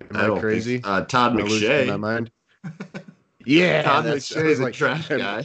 [0.00, 0.78] Am I, I crazy?
[0.78, 1.86] Think, uh, Todd McShay.
[1.86, 2.32] My mind.
[3.46, 5.44] yeah, Todd McShay is like, a trash guy.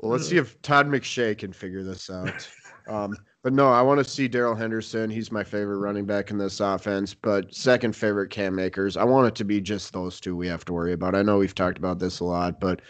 [0.00, 2.48] Well, let's see if Todd McShay can figure this out.
[2.88, 5.10] Um, but no, I want to see Darrell Henderson.
[5.10, 7.14] He's my favorite running back in this offense.
[7.14, 8.96] But second favorite Cam Akers.
[8.96, 11.14] I want it to be just those two we have to worry about.
[11.14, 12.80] I know we've talked about this a lot, but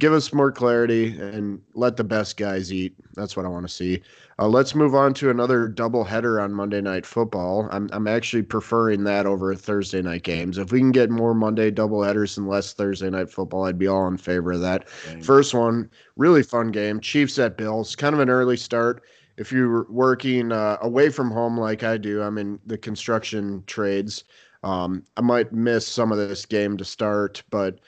[0.00, 2.94] give us more clarity and let the best guys eat.
[3.14, 4.02] That's what I want to see.
[4.38, 7.68] Uh, let's move on to another double header on Monday Night Football.
[7.70, 10.58] I'm I'm actually preferring that over Thursday night games.
[10.58, 13.86] If we can get more Monday double headers and less Thursday night football, I'd be
[13.86, 14.88] all in favor of that.
[15.22, 16.98] First one, really fun game.
[17.00, 17.94] Chiefs at Bills.
[17.94, 19.04] Kind of an early start
[19.40, 24.24] if you're working uh, away from home like I do, I'm in the construction trades.
[24.62, 27.80] Um, I might miss some of this game to start, but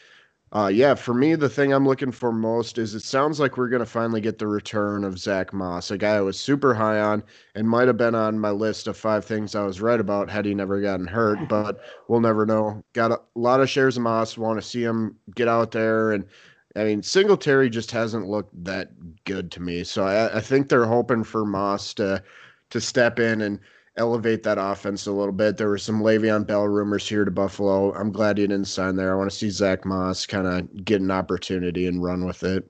[0.54, 3.70] uh, yeah, for me, the thing I'm looking for most is it sounds like we're
[3.70, 7.00] going to finally get the return of Zach Moss, a guy I was super high
[7.00, 7.22] on
[7.54, 10.44] and might have been on my list of five things I was right about had
[10.44, 12.84] he never gotten hurt, but we'll never know.
[12.92, 16.26] Got a lot of shares of Moss, want to see him get out there and
[16.74, 18.90] I mean, Singletary just hasn't looked that
[19.24, 19.84] good to me.
[19.84, 22.22] So I, I, think they're hoping for Moss to
[22.70, 23.60] to step in and
[23.96, 25.56] elevate that offense a little bit.
[25.56, 27.92] There were some Le'Veon Bell rumors here to Buffalo.
[27.94, 29.12] I'm glad he didn't sign there.
[29.12, 32.68] I want to see Zach Moss kind of get an opportunity and run with it.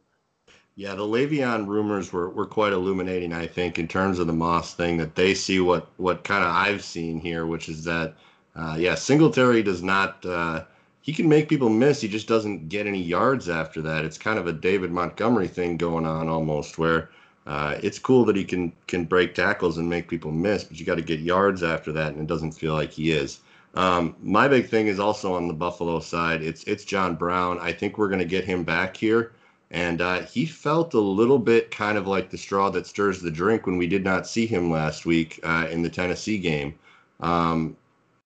[0.75, 4.75] Yeah, the Le'Veon rumors were, were quite illuminating, I think, in terms of the Moss
[4.75, 8.15] thing, that they see what, what kind of I've seen here, which is that,
[8.57, 10.65] uh, yeah, Singletary does not uh,
[11.03, 12.01] he can make people miss.
[12.01, 14.05] He just doesn't get any yards after that.
[14.05, 17.11] It's kind of a David Montgomery thing going on almost, where
[17.47, 20.87] Uh, it's cool that he can can break tackles and make people miss, but you
[20.87, 23.41] got to get yards after that, and it doesn't feel like he is.
[23.75, 26.43] Um, my big thing is also on the Buffalo side.
[26.43, 27.59] It's it's John Brown.
[27.59, 29.33] I think we're going to get him back here,
[29.71, 33.31] and uh, he felt a little bit kind of like the straw that stirs the
[33.31, 36.75] drink when we did not see him last week uh, in the Tennessee game.
[37.21, 37.77] Um,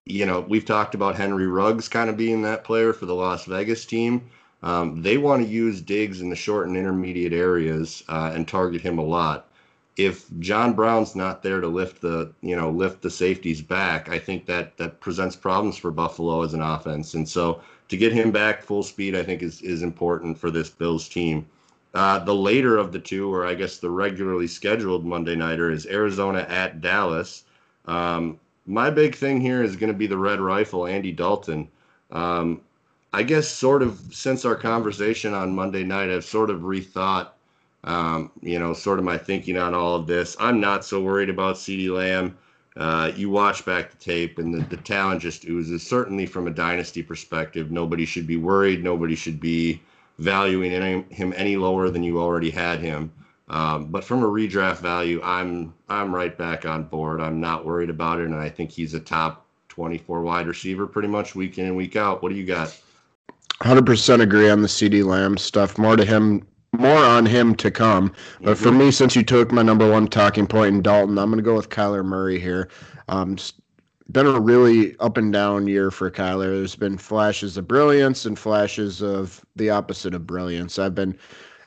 [0.05, 3.45] you know, we've talked about Henry Ruggs kind of being that player for the Las
[3.45, 4.23] Vegas team.
[4.63, 8.81] Um, they want to use Diggs in the short and intermediate areas uh, and target
[8.81, 9.49] him a lot
[9.97, 14.19] if John Brown's not there to lift the you know lift the safeties back, I
[14.19, 17.15] think that that presents problems for Buffalo as an offense.
[17.15, 20.69] And so to get him back full speed, I think is is important for this
[20.69, 21.47] Bills team.
[21.95, 25.87] Uh, the later of the two, or I guess the regularly scheduled Monday nighter, is
[25.87, 27.45] Arizona at Dallas.
[27.87, 31.69] Um, my big thing here is going to be the Red Rifle, Andy Dalton.
[32.11, 32.61] Um,
[33.17, 37.29] I guess sort of since our conversation on Monday night, I've sort of rethought
[37.85, 40.37] um, you know, sort of my thinking on all of this.
[40.39, 42.37] I'm not so worried about CeeDee Lamb.
[42.77, 45.87] Uh, you watch back the tape, and the, the talent just oozes.
[45.87, 48.85] Certainly, from a dynasty perspective, nobody should be worried.
[48.85, 49.81] Nobody should be
[50.19, 53.11] valuing any, him any lower than you already had him.
[53.49, 57.23] Um, but from a redraft value, I'm I'm right back on board.
[57.23, 61.09] I'm not worried about it, and I think he's a top 24 wide receiver pretty
[61.09, 62.23] much week in and week out.
[62.23, 62.79] What do you got?
[63.63, 65.79] 100% agree on the CeeDee Lamb stuff.
[65.79, 68.13] More to him more on him to come.
[68.43, 71.39] But for me, since you took my number one talking point in Dalton, I'm going
[71.39, 72.69] to go with Kyler Murray here.
[73.09, 73.37] Um,
[74.13, 76.57] been a really up and down year for Kyler.
[76.57, 80.79] There's been flashes of brilliance and flashes of the opposite of brilliance.
[80.79, 81.19] I've been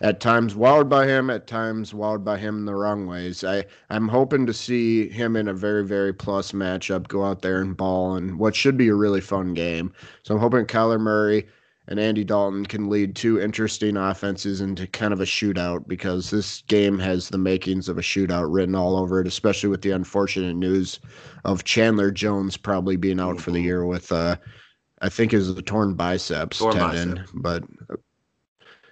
[0.01, 3.43] at times wowed by him, at times wowed by him in the wrong ways.
[3.43, 7.61] I, I'm hoping to see him in a very, very plus matchup, go out there
[7.61, 9.91] and ball and what should be a really fun game.
[10.23, 11.47] So I'm hoping Kyler Murray
[11.89, 16.61] and Andy Dalton can lead two interesting offenses into kind of a shootout because this
[16.67, 20.55] game has the makings of a shootout written all over it, especially with the unfortunate
[20.55, 20.99] news
[21.45, 23.43] of Chandler Jones probably being out mm-hmm.
[23.43, 23.65] for the mm-hmm.
[23.65, 24.37] year with, uh,
[25.01, 27.15] I think, is a torn biceps torn tendon.
[27.15, 27.29] Bicep.
[27.33, 27.63] But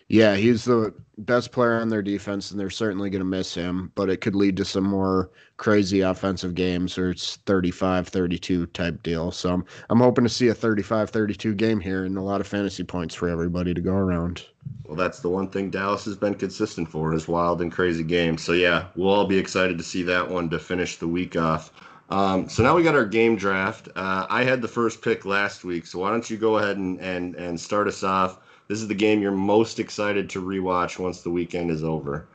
[0.10, 3.92] yeah, he's the best player on their defense, and they're certainly going to miss him.
[3.96, 9.02] But it could lead to some more crazy offensive games or it's 35 32 type
[9.04, 9.32] deal.
[9.32, 12.48] So I'm, I'm hoping to see a 35 32 game here and a lot of
[12.48, 14.46] fantasy points for everybody to go around.
[14.86, 18.44] Well, that's the one thing Dallas has been consistent for is wild and crazy games.
[18.44, 21.72] So, yeah, we'll all be excited to see that one to finish the week off.
[22.10, 23.90] Um, so now we got our game draft.
[23.96, 27.02] Uh, I had the first pick last week, so why don't you go ahead and,
[27.02, 28.40] and, and start us off?
[28.68, 32.28] This is the game you're most excited to rewatch once the weekend is over.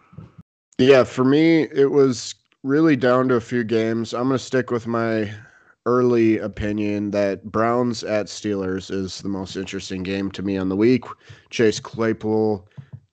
[0.79, 4.15] Yeah, for me, it was really down to a few games.
[4.15, 5.33] I'm going to stick with my
[5.85, 10.77] early opinion that Browns at Steelers is the most interesting game to me on the
[10.77, 11.05] week.
[11.51, 12.69] Chase Claypool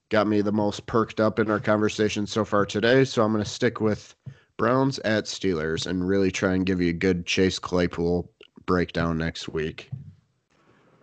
[0.08, 3.44] got me the most perked up in our conversation so far today, so I'm going
[3.44, 4.14] to stick with
[4.56, 8.30] Browns at Steelers and really try and give you a good Chase Claypool
[8.66, 9.90] breakdown next week.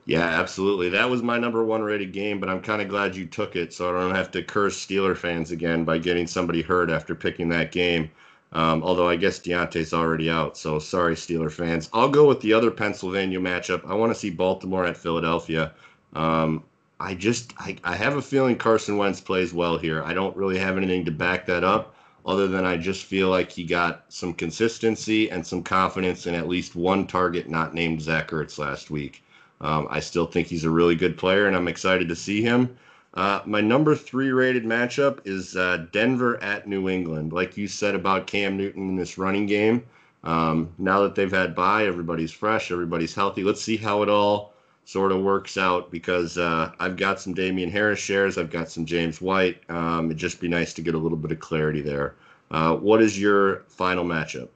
[0.08, 0.90] Yeah, absolutely.
[0.90, 3.74] That was my number one rated game, but I'm kind of glad you took it
[3.74, 7.50] so I don't have to curse Steeler fans again by getting somebody hurt after picking
[7.50, 8.10] that game.
[8.54, 11.90] Um, although I guess Diontae's already out, so sorry, Steeler fans.
[11.94, 13.86] I'll go with the other Pennsylvania matchup.
[13.86, 15.74] I want to see Baltimore at Philadelphia.
[16.14, 16.64] Um,
[17.02, 20.02] I just I, I have a feeling Carson Wentz plays well here.
[20.04, 23.52] I don't really have anything to back that up, other than I just feel like
[23.52, 28.30] he got some consistency and some confidence in at least one target not named Zach
[28.32, 29.22] Ertz last week.
[29.62, 32.78] Um, I still think he's a really good player, and I'm excited to see him.
[33.14, 37.34] Uh, my number three rated matchup is uh, Denver at New England.
[37.34, 39.84] Like you said about Cam Newton in this running game,
[40.24, 43.44] um, now that they've had bye, everybody's fresh, everybody's healthy.
[43.44, 44.54] Let's see how it all
[44.86, 48.86] sort of works out because uh, I've got some Damien Harris shares, I've got some
[48.86, 49.62] James White.
[49.70, 52.16] Um, it'd just be nice to get a little bit of clarity there.
[52.52, 54.50] Uh, what is your final matchup?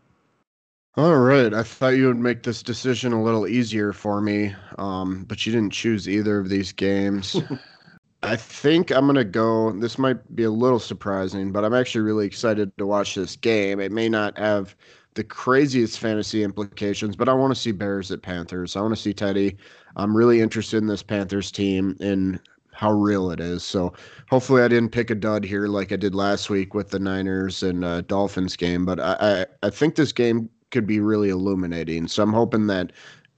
[0.97, 1.53] All right.
[1.53, 5.53] I thought you would make this decision a little easier for me, um, but you
[5.53, 7.37] didn't choose either of these games.
[8.23, 9.71] I think I'm going to go.
[9.71, 13.79] This might be a little surprising, but I'm actually really excited to watch this game.
[13.79, 14.75] It may not have
[15.13, 18.75] the craziest fantasy implications, but I want to see Bears at Panthers.
[18.75, 19.57] I want to see Teddy.
[19.95, 22.39] I'm really interested in this Panthers team and
[22.73, 23.63] how real it is.
[23.63, 23.93] So
[24.29, 27.63] hopefully I didn't pick a dud here like I did last week with the Niners
[27.63, 32.07] and uh, Dolphins game, but I, I, I think this game could be really illuminating.
[32.07, 32.91] So I'm hoping that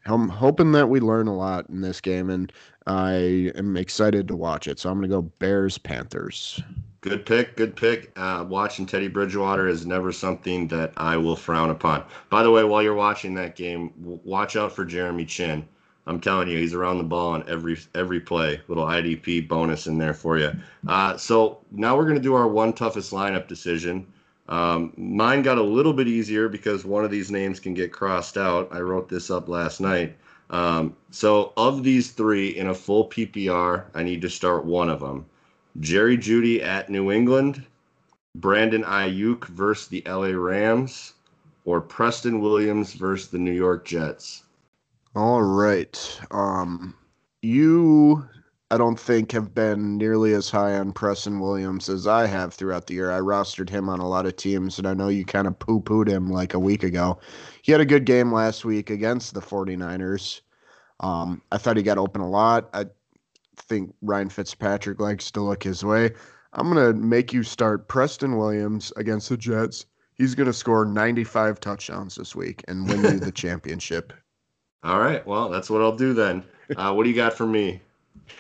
[0.06, 2.52] I'm hoping that we learn a lot in this game, and
[2.88, 4.80] I am excited to watch it.
[4.80, 6.62] So I'm going to go Bears Panthers.
[7.02, 8.12] Good pick, good pick.
[8.16, 12.04] Uh, watching Teddy Bridgewater is never something that I will frown upon.
[12.30, 15.68] By the way, while you're watching that game, watch out for Jeremy Chinn.
[16.06, 18.60] I'm telling you, he's around the ball on every every play.
[18.68, 20.52] Little IDP bonus in there for you.
[20.88, 24.06] Uh, so now we're going to do our one toughest lineup decision.
[24.50, 28.38] Um, mine got a little bit easier because one of these names can get crossed
[28.38, 28.68] out.
[28.72, 30.18] I wrote this up last night.
[30.50, 35.00] Um, so of these three in a full PPR, I need to start one of
[35.00, 35.26] them.
[35.80, 37.66] Jerry Jeudy at New England,
[38.36, 41.14] Brandon Aiyuk versus the LA Rams,
[41.66, 44.44] or Preston Williams versus the New York Jets.
[45.16, 46.20] All right.
[46.32, 46.96] Um,
[47.42, 48.28] you,
[48.72, 52.88] I don't think, have been nearly as high on Preston Williams as I have throughout
[52.88, 53.12] the year.
[53.12, 55.80] I rostered him on a lot of teams, and I know you kind of poo
[55.80, 57.20] pooed him like a week ago.
[57.62, 60.42] He had a good game last week against the 49ers.
[61.02, 62.70] Um, I thought he got open a lot.
[62.74, 62.86] I
[63.58, 66.12] think Ryan Fitzpatrick likes to look his way.
[66.54, 69.86] I'm going to make you start Preston Williams against the Jets.
[70.16, 74.14] He's going to score 95 touchdowns this week and win you the championship.
[74.84, 75.26] All right.
[75.26, 76.44] Well, that's what I'll do then.
[76.76, 77.82] Uh, what do you got for me?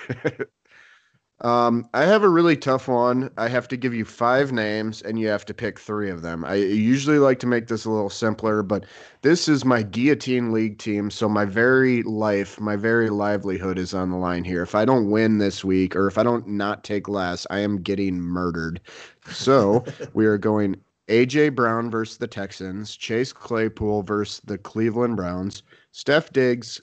[1.42, 3.30] um, I have a really tough one.
[3.38, 6.46] I have to give you five names, and you have to pick three of them.
[6.46, 8.86] I usually like to make this a little simpler, but
[9.22, 14.10] this is my guillotine league team, so my very life, my very livelihood is on
[14.10, 14.64] the line here.
[14.64, 17.82] If I don't win this week, or if I don't not take less, I am
[17.82, 18.82] getting murdered.
[19.30, 20.76] So we are going
[21.10, 25.64] AJ Brown versus the Texans, Chase Claypool versus the Cleveland Browns.
[25.92, 26.82] Steph Diggs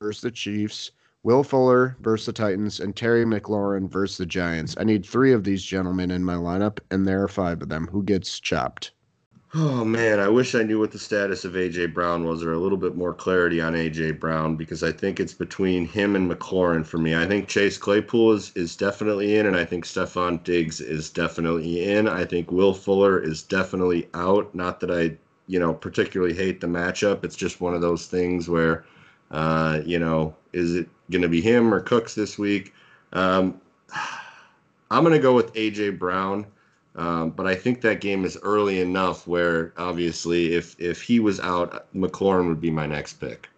[0.00, 0.90] versus the Chiefs,
[1.22, 4.74] Will Fuller versus the Titans, and Terry McLaurin versus the Giants.
[4.78, 7.88] I need three of these gentlemen in my lineup, and there are five of them.
[7.88, 8.92] Who gets chopped?
[9.54, 12.58] Oh man, I wish I knew what the status of AJ Brown was, or a
[12.58, 16.86] little bit more clarity on AJ Brown, because I think it's between him and McLaurin
[16.86, 17.14] for me.
[17.16, 21.84] I think Chase Claypool is, is definitely in, and I think Stefon Diggs is definitely
[21.90, 22.08] in.
[22.08, 24.54] I think Will Fuller is definitely out.
[24.54, 25.16] Not that I
[25.50, 27.24] you know, particularly hate the matchup.
[27.24, 28.84] It's just one of those things where,
[29.32, 32.72] uh, you know, is it going to be him or Cooks this week?
[33.12, 33.60] Um,
[34.90, 36.46] I'm going to go with AJ Brown,
[36.96, 41.38] um, but I think that game is early enough where obviously if if he was
[41.40, 43.48] out, McLaurin would be my next pick.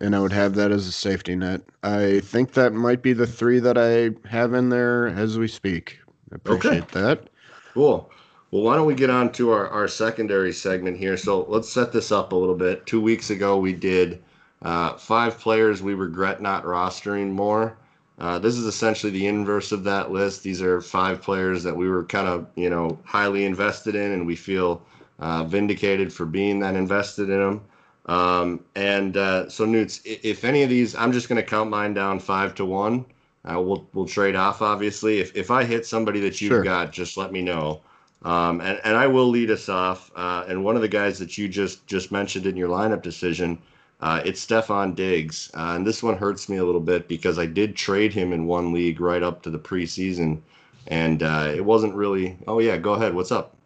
[0.00, 1.62] And I would have that as a safety net.
[1.82, 5.98] I think that might be the three that I have in there as we speak.
[6.30, 7.00] I appreciate okay.
[7.00, 7.28] that.
[7.74, 8.10] Cool.
[8.50, 11.16] Well, why don't we get on to our, our secondary segment here?
[11.16, 12.86] So let's set this up a little bit.
[12.86, 14.22] Two weeks ago, we did
[14.62, 17.76] uh, five players we regret not rostering more.
[18.18, 20.42] Uh, this is essentially the inverse of that list.
[20.42, 24.26] These are five players that we were kind of, you know, highly invested in, and
[24.26, 24.82] we feel
[25.20, 27.60] uh, vindicated for being that invested in them.
[28.06, 31.94] Um, and uh, so, Newts, if any of these, I'm just going to count mine
[31.94, 33.04] down five to one.
[33.44, 35.20] Uh, we'll we'll trade off, obviously.
[35.20, 36.64] If if I hit somebody that you've sure.
[36.64, 37.82] got, just let me know.
[38.22, 40.10] Um, and, and I will lead us off.
[40.16, 43.58] Uh, and one of the guys that you just just mentioned in your lineup decision,
[44.00, 45.50] uh, it's Stefon Diggs.
[45.54, 48.46] Uh, and this one hurts me a little bit because I did trade him in
[48.46, 50.40] one league right up to the preseason,
[50.86, 52.38] and uh, it wasn't really.
[52.46, 53.14] Oh yeah, go ahead.
[53.14, 53.56] What's up?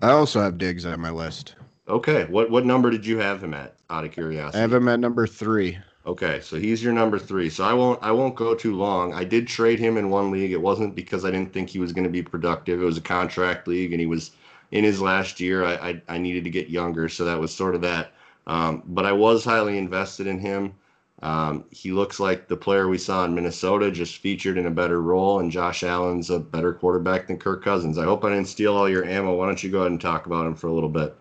[0.00, 1.54] I also have Diggs on my list.
[1.88, 3.74] Okay, what what number did you have him at?
[3.90, 5.78] Out of curiosity, I have him at number three.
[6.04, 7.50] Okay, so he's your number three.
[7.50, 9.12] So I won't I won't go too long.
[9.12, 10.52] I did trade him in one league.
[10.52, 12.80] It wasn't because I didn't think he was going to be productive.
[12.80, 14.30] It was a contract league, and he was
[14.70, 15.64] in his last year.
[15.64, 18.12] I I, I needed to get younger, so that was sort of that.
[18.46, 20.74] Um, but I was highly invested in him.
[21.22, 25.00] Um, he looks like the player we saw in Minnesota, just featured in a better
[25.00, 27.96] role, and Josh Allen's a better quarterback than Kirk Cousins.
[27.96, 29.36] I hope I didn't steal all your ammo.
[29.36, 31.16] Why don't you go ahead and talk about him for a little bit?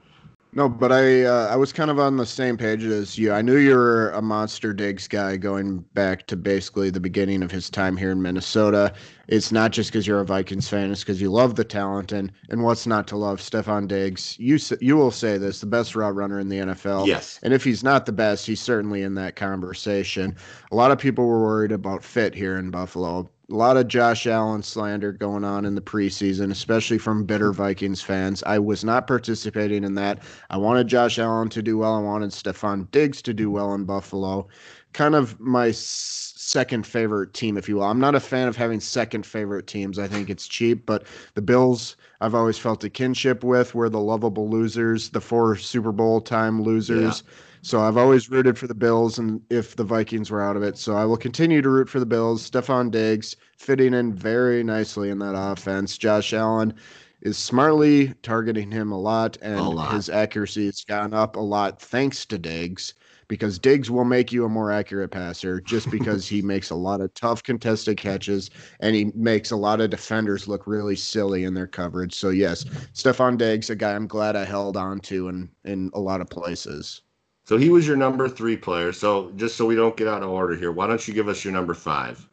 [0.53, 3.31] No, but I uh, I was kind of on the same page as you.
[3.31, 7.51] I knew you were a monster Diggs guy going back to basically the beginning of
[7.51, 8.93] his time here in Minnesota.
[9.29, 12.33] It's not just because you're a Vikings fan; it's because you love the talent and
[12.49, 13.39] and what's not to love.
[13.39, 17.07] Stefon Diggs, you you will say this: the best route runner in the NFL.
[17.07, 17.39] Yes.
[17.43, 20.35] And if he's not the best, he's certainly in that conversation.
[20.73, 24.25] A lot of people were worried about fit here in Buffalo a lot of Josh
[24.25, 28.41] Allen slander going on in the preseason, especially from bitter Vikings fans.
[28.43, 30.19] I was not participating in that.
[30.49, 31.95] I wanted Josh Allen to do well.
[31.95, 34.47] I wanted Stefon Diggs to do well in Buffalo.
[34.93, 37.83] Kind of my second favorite team, if you will.
[37.83, 39.99] I'm not a fan of having second favorite teams.
[39.99, 43.75] I think it's cheap, but the Bills, I've always felt a kinship with.
[43.75, 47.23] We're the lovable losers, the four Super Bowl time losers.
[47.25, 50.63] Yeah so I've always rooted for the Bills, and if the Vikings were out of
[50.63, 52.49] it, so I will continue to root for the Bills.
[52.49, 55.97] Stefon Diggs fitting in very nicely in that offense.
[55.97, 56.73] Josh Allen
[57.21, 59.93] is smartly targeting him a lot, and a lot.
[59.93, 62.95] his accuracy has gone up a lot thanks to Diggs.
[63.27, 66.99] Because Diggs will make you a more accurate passer just because he makes a lot
[66.99, 68.49] of tough contested catches
[68.81, 72.13] and he makes a lot of defenders look really silly in their coverage.
[72.13, 75.99] So yes, Stefon Diggs, a guy I'm glad I held on to in in a
[75.99, 77.03] lot of places.
[77.45, 78.91] So he was your number three player.
[78.91, 81.43] So just so we don't get out of order here, why don't you give us
[81.43, 82.27] your number five?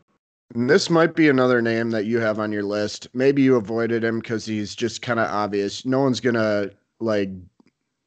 [0.54, 3.08] And this might be another name that you have on your list.
[3.12, 5.84] Maybe you avoided him because he's just kind of obvious.
[5.84, 7.30] No one's gonna like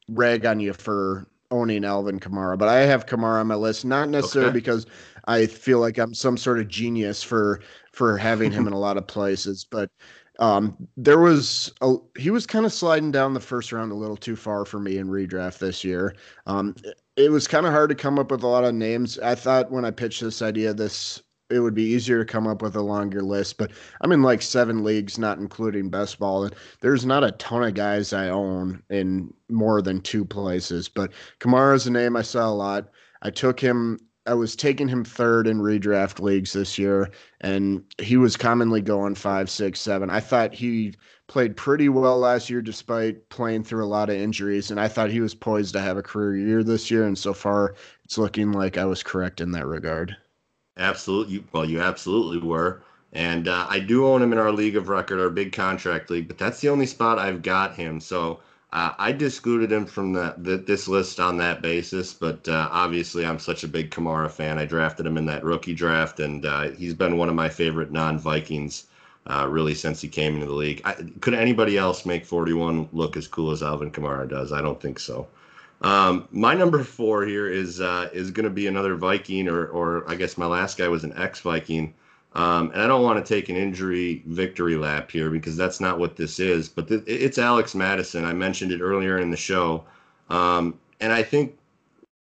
[0.08, 4.08] rag on you for owning Alvin Kamara, but I have Kamara on my list, not
[4.08, 4.58] necessarily okay.
[4.58, 4.86] because
[5.26, 7.60] I feel like I'm some sort of genius for
[7.92, 9.90] for having him in a lot of places, but
[10.38, 14.16] um, there was a, he was kind of sliding down the first round a little
[14.16, 16.14] too far for me in redraft this year.
[16.46, 16.74] Um,
[17.16, 19.18] it was kind of hard to come up with a lot of names.
[19.18, 22.62] I thought when I pitched this idea, this it would be easier to come up
[22.62, 26.44] with a longer list, but I'm in like seven leagues, not including best ball.
[26.44, 30.88] And there's not a ton of guys I own in more than two places.
[30.88, 32.88] But Kamara's a name I saw a lot.
[33.20, 37.10] I took him I was taking him third in redraft leagues this year,
[37.40, 40.10] and he was commonly going five, six, seven.
[40.10, 40.94] I thought he
[41.26, 45.10] played pretty well last year despite playing through a lot of injuries, and I thought
[45.10, 47.04] he was poised to have a career year this year.
[47.04, 50.16] And so far, it's looking like I was correct in that regard.
[50.76, 51.44] Absolutely.
[51.52, 52.82] Well, you absolutely were.
[53.12, 56.28] And uh, I do own him in our league of record, our big contract league,
[56.28, 58.00] but that's the only spot I've got him.
[58.00, 58.40] So
[58.72, 63.26] uh, I excluded him from the, the, this list on that basis, but uh, obviously
[63.26, 64.58] I'm such a big Kamara fan.
[64.58, 67.92] I drafted him in that rookie draft, and uh, he's been one of my favorite
[67.92, 68.86] non-Vikings
[69.26, 70.80] uh, really since he came into the league.
[70.86, 74.52] I, could anybody else make 41 look as cool as Alvin Kamara does?
[74.52, 75.28] I don't think so.
[75.82, 80.08] Um, my number four here is uh, is going to be another Viking, or or
[80.08, 81.92] I guess my last guy was an ex-Viking.
[82.34, 85.98] Um, and I don't want to take an injury victory lap here because that's not
[85.98, 86.68] what this is.
[86.68, 88.24] But th- it's Alex Mattison.
[88.24, 89.84] I mentioned it earlier in the show,
[90.30, 91.58] um, and I think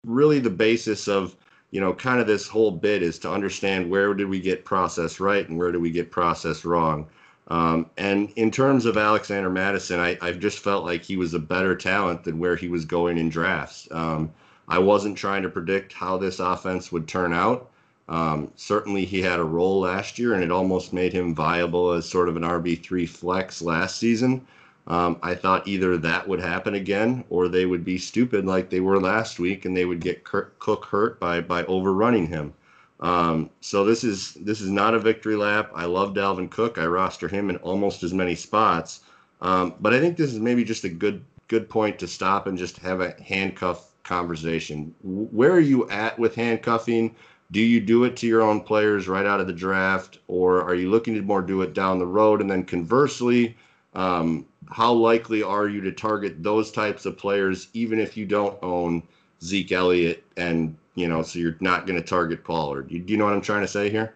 [0.05, 1.37] really the basis of
[1.71, 5.21] you know kind of this whole bit is to understand where did we get process
[5.21, 7.07] right and where did we get process wrong.
[7.49, 11.39] Um, and in terms of Alexander Mattison, I, I've just felt like he was a
[11.39, 13.87] better talent than where he was going in drafts.
[13.91, 14.33] Um,
[14.67, 17.71] I wasn't trying to predict how this offense would turn out.
[18.09, 22.09] Um, certainly, he had a role last year, and it almost made him viable as
[22.09, 24.47] sort of an RB3 flex last season.
[24.87, 28.81] Um, I thought either that would happen again, or they would be stupid like they
[28.81, 32.53] were last week, and they would get Kirk, Cook hurt by by overrunning him.
[33.01, 35.71] Um, so this is this is not a victory lap.
[35.75, 36.79] I love Dalvin Cook.
[36.79, 39.01] I roster him in almost as many spots,
[39.41, 42.59] um, but I think this is maybe just a good good point to stop and
[42.59, 44.95] just have a handcuff conversation.
[45.03, 47.15] Where are you at with handcuffing?
[47.51, 50.75] Do you do it to your own players right out of the draft, or are
[50.75, 52.41] you looking to more do it down the road?
[52.41, 53.57] And then conversely,
[53.95, 58.59] um, how likely are you to target those types of players, even if you don't
[58.63, 59.03] own
[59.43, 62.89] Zeke Elliott, and you know, so you're not going to target Pollard?
[62.89, 64.15] Do you know what I'm trying to say here?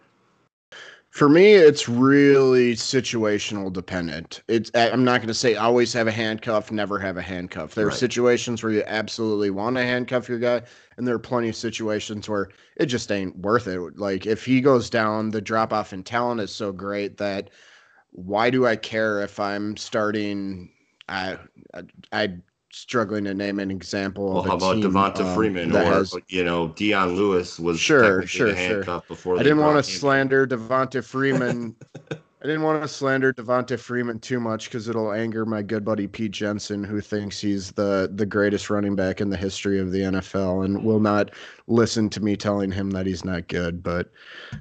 [1.11, 4.43] For me, it's really situational dependent.
[4.47, 7.75] It's I'm not going to say always have a handcuff, never have a handcuff.
[7.75, 7.95] There right.
[7.95, 10.63] are situations where you absolutely want to handcuff your guy,
[10.99, 13.79] and there are plenty of situations where it just ain't worth it.
[13.97, 17.51] Like if he goes down, the drop off in talent is so great that
[18.11, 20.71] why do I care if I'm starting?
[21.09, 21.39] I
[21.73, 21.83] I,
[22.13, 22.35] I
[22.73, 24.35] struggling to name an example.
[24.35, 28.27] Well, how about team, Devonta um, Freeman or has, you know Dion Lewis was sure,
[28.27, 29.03] sure, sure.
[29.07, 31.77] Before I didn't want to slander Devonta Freeman.
[32.41, 36.07] I didn't want to slander Devonta Freeman too much because it'll anger my good buddy
[36.07, 40.03] Pete Jensen, who thinks he's the the greatest running back in the history of the
[40.03, 41.33] NFL, and will not
[41.67, 43.83] listen to me telling him that he's not good.
[43.83, 44.13] But,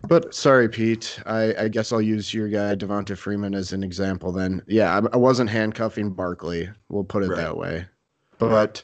[0.08, 1.20] but sorry, Pete.
[1.28, 4.32] I, I guess I'll use your guy Devonta Freeman as an example.
[4.32, 6.70] Then, yeah, I, I wasn't handcuffing Barkley.
[6.90, 7.38] We'll put it right.
[7.38, 7.86] that way.
[8.40, 8.84] But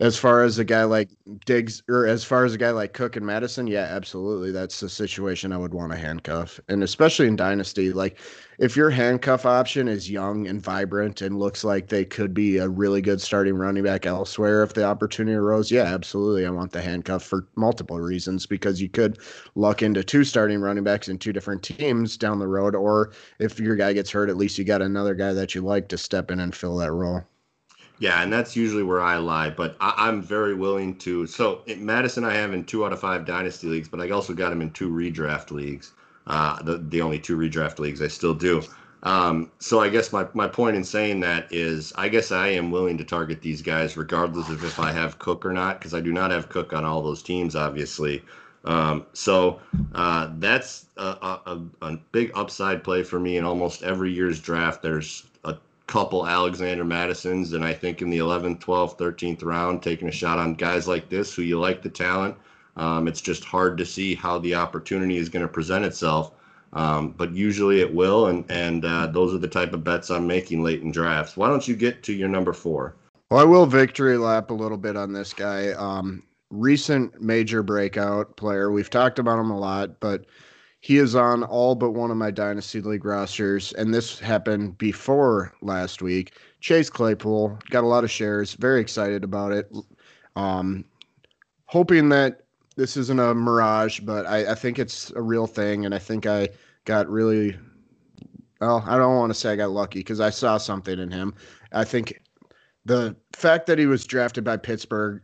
[0.00, 1.10] as far as a guy like
[1.44, 4.52] Diggs, or as far as a guy like Cook and Mattison, yeah, absolutely.
[4.52, 6.60] That's the situation I would want to handcuff.
[6.68, 8.18] And especially in Dynasty, like
[8.58, 12.68] if your handcuff option is young and vibrant and looks like they could be a
[12.68, 16.46] really good starting running back elsewhere if the opportunity arose, yeah, absolutely.
[16.46, 19.18] I want the handcuff for multiple reasons because you could
[19.56, 22.76] luck into two starting running backs in two different teams down the road.
[22.76, 25.88] Or if your guy gets hurt, at least you got another guy that you like
[25.88, 27.24] to step in and fill that role.
[28.00, 31.26] Yeah, and that's usually where I lie, but I, am very willing to.
[31.26, 34.52] So Mattison, I have in two out of five dynasty leagues, but I also got
[34.52, 35.92] him in two redraft leagues.
[36.26, 38.62] Uh, the the only two redraft leagues I still do.
[39.02, 42.70] Um, so I guess my, my point in saying that is I guess I am
[42.70, 46.00] willing to target these guys regardless of if I have Cook or not, because I
[46.00, 48.24] do not have Cook on all those teams, obviously.
[48.64, 49.60] Um, so
[49.94, 54.82] uh, that's a, a, a, big upside play for me in almost every year's draft.
[54.82, 55.24] There's
[55.88, 57.54] couple Alexander Mattisons.
[57.54, 61.08] and I think in the 11th, 12th, 13th round, taking a shot on guys like
[61.08, 62.36] this who you like the talent.
[62.76, 66.32] Um, it's just hard to see how the opportunity is going to present itself,
[66.74, 70.28] um, but usually it will, and and uh, those are the type of bets I'm
[70.28, 71.36] making late in drafts.
[71.36, 72.94] Why don't you get to your number four?
[73.30, 75.72] Well, I will victory lap a little bit on this guy.
[75.72, 78.70] Um, recent major breakout player.
[78.70, 80.26] We've talked about him a lot, but
[80.80, 85.52] he is on all but one of my Dynasty League rosters, and this happened before
[85.60, 86.34] last week.
[86.60, 88.54] Chase Claypool got a lot of shares.
[88.54, 89.72] Very excited about it.
[90.36, 90.84] Um,
[91.66, 92.42] hoping that
[92.76, 96.26] this isn't a mirage, but I, I think it's a real thing, and I think
[96.26, 96.48] I
[96.84, 97.56] got really.
[98.60, 101.34] Well, I don't want to say I got lucky because I saw something in him.
[101.72, 102.20] I think
[102.84, 105.22] the fact that he was drafted by Pittsburgh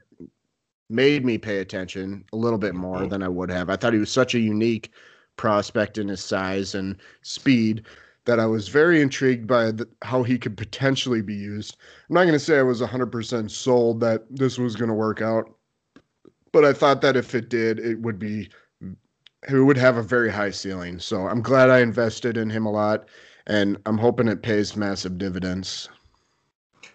[0.89, 3.09] made me pay attention a little bit more mm-hmm.
[3.09, 3.71] than I would have.
[3.71, 4.93] I thought he was such a unique
[5.37, 7.85] prospect in his size and speed
[8.25, 11.77] that I was very intrigued by the, how he could potentially be used.
[12.09, 15.21] I'm not going to say I was 100% sold that this was going to work
[15.21, 15.51] out,
[16.53, 18.49] but I thought that if it did, it would be
[19.47, 20.99] it would have a very high ceiling.
[20.99, 23.09] So I'm glad I invested in him a lot,
[23.47, 25.91] and I'm hoping it pays massive dividends.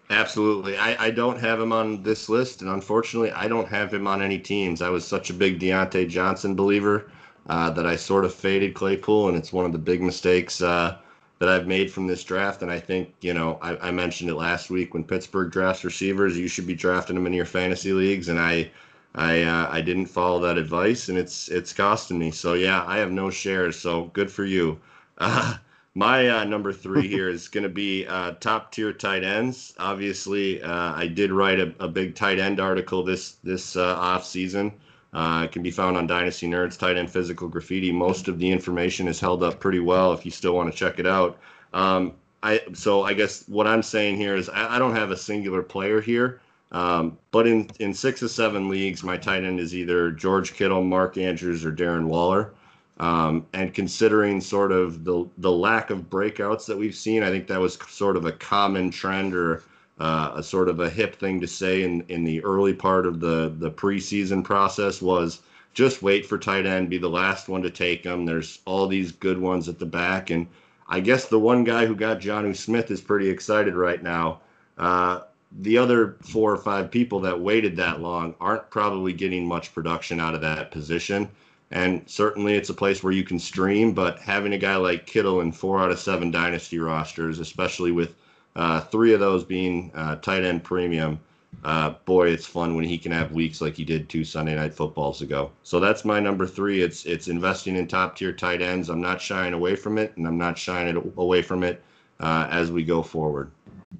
[0.09, 0.75] Absolutely.
[0.75, 4.23] I, I don't have him on this list, and unfortunately, I don't have him on
[4.23, 4.81] any teams.
[4.81, 7.11] I was such a big Diontae Johnson believer
[7.49, 10.97] uh, that I sort of faded Claypool, and it's one of the big mistakes uh,
[11.39, 12.61] that I've made from this draft.
[12.61, 16.37] And I think, you know, I, I, mentioned it last week when Pittsburgh drafts receivers,
[16.37, 18.71] you should be drafting them in your fantasy leagues, and I.
[19.15, 22.29] I uh, I didn't follow that advice, and it's it's costing me.
[22.29, 23.75] So yeah, I have no shares.
[23.75, 24.79] So good for you.
[25.21, 25.57] Uh,
[25.95, 29.73] my uh, number three here is going to be uh, top tier tight ends.
[29.79, 34.25] Obviously, uh, I did write a, a, big tight end article this this uh, off
[34.25, 34.71] season.
[35.13, 37.91] Uh, it can be found on Dynasty Nerds Tight End Physical Graffiti.
[37.91, 40.99] Most of the information is held up pretty well if you still want to check
[40.99, 41.39] it out.
[41.73, 45.17] Um, I so I guess what I'm saying here is I, I don't have a
[45.17, 46.41] singular player here,
[46.71, 50.83] um, but in in six or seven leagues, my tight end is either George Kittle,
[50.83, 52.53] Mark Andrews, or Darren Waller.
[52.99, 57.47] Um, and considering sort of the the lack of breakouts that we've seen, I think
[57.47, 59.63] that was sort of a common trend or
[59.99, 63.19] uh, a sort of a hip thing to say in, in the early part of
[63.19, 65.41] the, the preseason process was
[65.73, 68.25] just wait for tight end, be the last one to take them.
[68.25, 70.29] There's all these good ones at the back.
[70.29, 70.47] And
[70.87, 74.41] I guess the one guy who got Jonnu Smith is pretty excited right now.
[74.77, 75.21] Uh,
[75.59, 80.19] the other four or five people that waited that long aren't probably getting much production
[80.19, 81.29] out of that position.
[81.71, 85.41] And certainly it's a place where you can stream, but having a guy like Kittle
[85.41, 88.15] in four out of seven dynasty rosters, especially with–
[88.55, 91.19] uh, three of those being uh, tight end premium.
[91.63, 94.73] Uh, boy, it's fun when he can have weeks like he did two Sunday night
[94.73, 95.51] footballs ago.
[95.63, 96.81] So that's my number three.
[96.81, 98.89] It's it's investing in top tier tight ends.
[98.89, 101.81] I'm not shying away from it, and I'm not shying away from it
[102.19, 103.51] uh, as we go forward.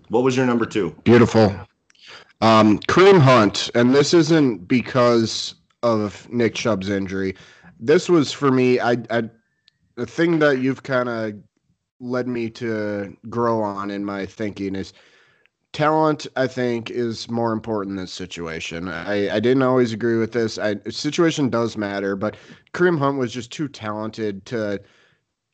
[0.09, 0.95] What was your number two?
[1.03, 1.53] Beautiful.
[2.41, 7.35] Um, Kareem Hunt, and this isn't because of Nick Chubb's injury.
[7.79, 8.79] This was for me.
[8.79, 9.29] I, I
[9.95, 11.33] the thing that you've kind of
[11.99, 14.93] led me to grow on in my thinking is
[15.73, 18.87] talent i think is more important than situation.
[18.87, 20.57] I, I didn't always agree with this.
[20.57, 22.37] I, situation does matter but
[22.73, 24.81] kareem hunt was just too talented to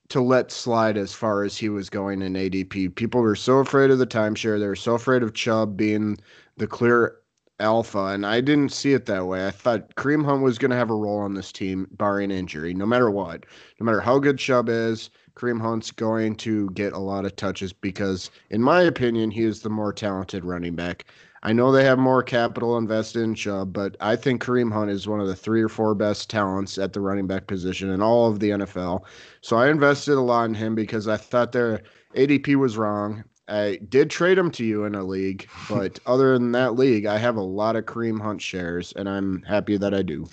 [0.09, 3.91] to let slide as far as he was going in adp people were so afraid
[3.91, 4.59] of the timeshare.
[4.59, 6.17] They were so afraid of chubb being
[6.57, 7.17] the clear
[7.59, 10.77] alpha and i didn't see it that way i thought kareem hunt was going to
[10.77, 13.45] have a role on this team barring injury no matter what
[13.79, 17.73] no matter how good chubb is Kareem Hunt's going to get a lot of touches
[17.73, 21.05] because, in my opinion, he is the more talented running back.
[21.43, 25.07] I know they have more capital invested in Chubb, but I think Kareem Hunt is
[25.07, 28.31] one of the three or four best talents at the running back position in all
[28.31, 29.03] of the NFL.
[29.41, 31.83] So I invested a lot in him because I thought their
[32.15, 33.23] ADP was wrong.
[33.47, 37.17] I did trade him to you in a league, but other than that league, I
[37.17, 40.27] have a lot of Kareem Hunt shares, and I'm happy that I do.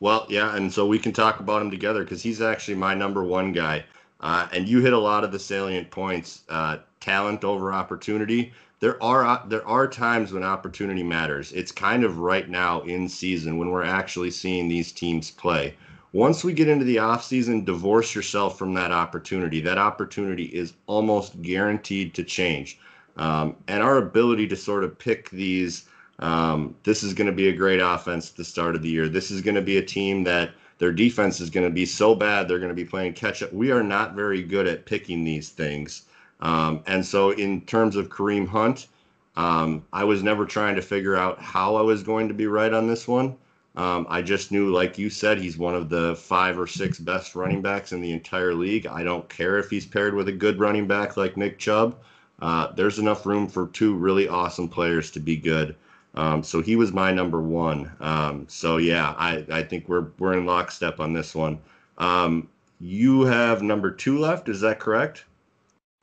[0.00, 3.24] Well, yeah, and so we can talk about him together because he's actually my number
[3.24, 3.84] one guy.
[4.20, 6.42] Uh, and you hit a lot of the salient points.
[6.48, 8.52] Uh, talent over opportunity.
[8.80, 11.52] There are uh, there are times when opportunity matters.
[11.52, 15.74] It's kind of right now in season when we're actually seeing these teams play.
[16.14, 19.60] Once we get into the offseason, divorce yourself from that opportunity.
[19.60, 22.78] That opportunity is almost guaranteed to change.
[23.16, 25.88] Um, and our ability to sort of pick these
[26.20, 29.08] um, this is going to be a great offense at the start of the year.
[29.08, 32.14] This is going to be a team that their defense is going to be so
[32.14, 33.52] bad they're going to be playing catch up.
[33.52, 36.02] We are not very good at picking these things.
[36.38, 38.86] Um, and so, in terms of Kareem Hunt,
[39.34, 42.72] um, I was never trying to figure out how I was going to be right
[42.72, 43.34] on this one.
[43.76, 47.34] Um, I just knew, like you said, he's one of the five or six best
[47.34, 48.86] running backs in the entire league.
[48.86, 51.96] I don't care if he's paired with a good running back like Nick Chubb.
[52.40, 55.74] Uh, there's enough room for two really awesome players to be good.
[56.14, 57.90] Um, so he was my number one.
[58.00, 61.58] Um, so yeah, I, I think we're we're in lockstep on this one.
[61.98, 62.48] Um,
[62.80, 65.24] you have number two left, is that correct?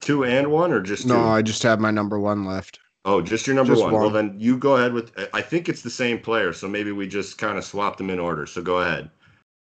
[0.01, 1.09] Two and one, or just two?
[1.09, 1.29] no?
[1.29, 2.80] I just have my number one left.
[3.03, 3.93] Oh, just your number Just one.
[3.93, 5.11] Well, then you go ahead with.
[5.33, 8.19] I think it's the same player, so maybe we just kind of swap them in
[8.19, 8.45] order.
[8.45, 9.09] So go ahead.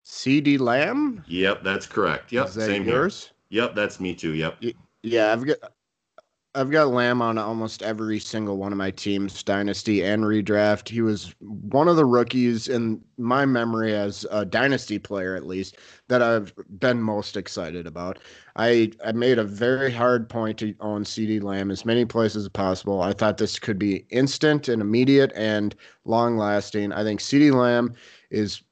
[0.05, 1.25] CeeDee Lamb.
[1.27, 2.33] Yep, that's correct.
[2.33, 2.95] Yep, that same here.
[2.95, 3.31] yours?
[3.49, 4.35] Yep, that's me too.
[4.35, 4.63] Yep.
[5.03, 5.57] Yeah, I've got
[6.55, 10.87] I've got Lamb on almost every single one of my teams, dynasty and redraft.
[10.91, 15.79] He was one of the rookies in my memory as a dynasty player, at least,
[16.09, 18.19] that I've been most excited about.
[18.57, 22.51] I I made a very hard point to own CeeDee Lamb as many places as
[22.51, 23.01] possible.
[23.01, 25.75] I thought this could be instant and immediate and
[26.05, 26.93] long lasting.
[26.93, 27.95] I think CeeDee Lamb
[28.31, 28.63] is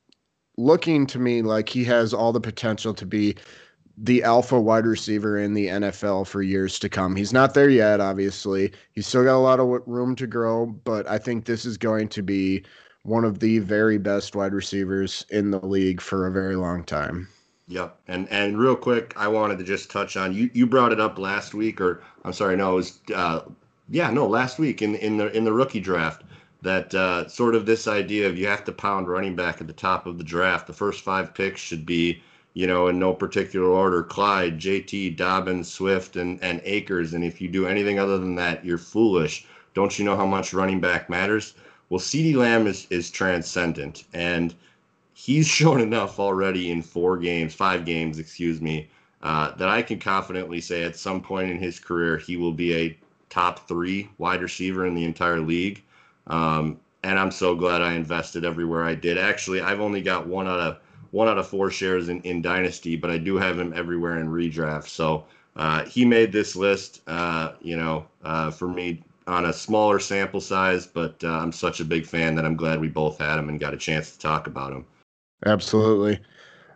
[0.59, 3.37] looking to me like he has all the potential to be
[4.03, 7.15] the alpha wide receiver in the NFL for years to come.
[7.15, 8.73] He's not there yet, obviously.
[8.93, 12.09] He's still got a lot of room to grow, but I think this is going
[12.09, 12.65] to be
[13.03, 17.29] one of the very best wide receivers in the league for a very long time.
[17.69, 17.97] Yep.
[18.09, 20.51] And and real quick, I wanted to just touch on you.
[20.53, 23.41] You brought it up last week, or I'm sorry, no, it was uh,
[23.91, 26.25] yeah, no, last week in in the in the rookie draft.
[26.63, 29.73] That uh, sort of this idea of you have to pound running back at the
[29.73, 30.67] top of the draft.
[30.67, 32.23] The first five picks should be,
[32.55, 37.15] you know, in no particular order: Clyde, J.T., Dobbins, Swift, and and Akers.
[37.15, 39.47] And if you do anything other than that, you're foolish.
[39.75, 41.55] Don't you know how much running back matters?
[41.89, 44.55] Well, CeeDee Lamb is is transcendent, and
[45.15, 48.89] he's shown enough already in four games, five games, excuse me,
[49.23, 52.75] uh, that I can confidently say at some point in his career he will be
[52.75, 52.99] a
[53.29, 55.83] top three wide receiver in the entire league.
[56.27, 59.17] Um, and I'm so glad I invested everywhere I did.
[59.17, 60.79] Actually, I've only got one out of
[61.11, 64.29] one out of four shares in, in Dynasty, but I do have him everywhere in
[64.29, 64.89] redraft.
[64.89, 65.25] So
[65.57, 70.41] uh, he made this list, uh, you know, uh, for me on a smaller sample
[70.41, 73.49] size, but uh, I'm such a big fan that I'm glad we both had him
[73.49, 74.85] and got a chance to talk about him.
[75.47, 76.19] Absolutely.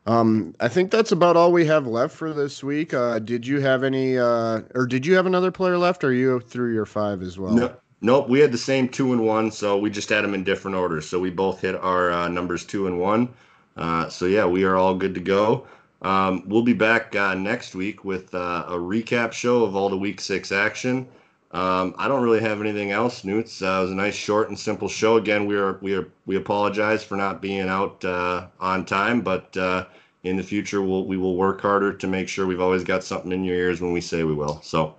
[0.06, 2.92] Um, I think that's about all we have left for this week.
[2.92, 6.04] Uh, did you have any, uh, or did you have another player left?
[6.04, 7.54] Or are you through your five as well?
[7.54, 10.44] No, nope, we had the same two and one, so we just had them in
[10.44, 11.08] different orders.
[11.08, 13.30] So we both hit our uh, numbers two and one.
[13.76, 15.66] Uh, so yeah, we are all good to go.
[16.02, 19.96] Um, we'll be back uh, next week with uh, a recap show of all the
[19.96, 21.08] week six action.
[21.52, 23.62] Um, I don't really have anything else, Newts.
[23.62, 25.16] Uh, it was a nice, short, and simple show.
[25.16, 29.56] Again, we are we are we apologize for not being out uh, on time, but
[30.24, 33.30] in the future, we'll we will work harder to make sure we've always got something
[33.30, 34.60] in your ears when we say we will.
[34.62, 34.96] So.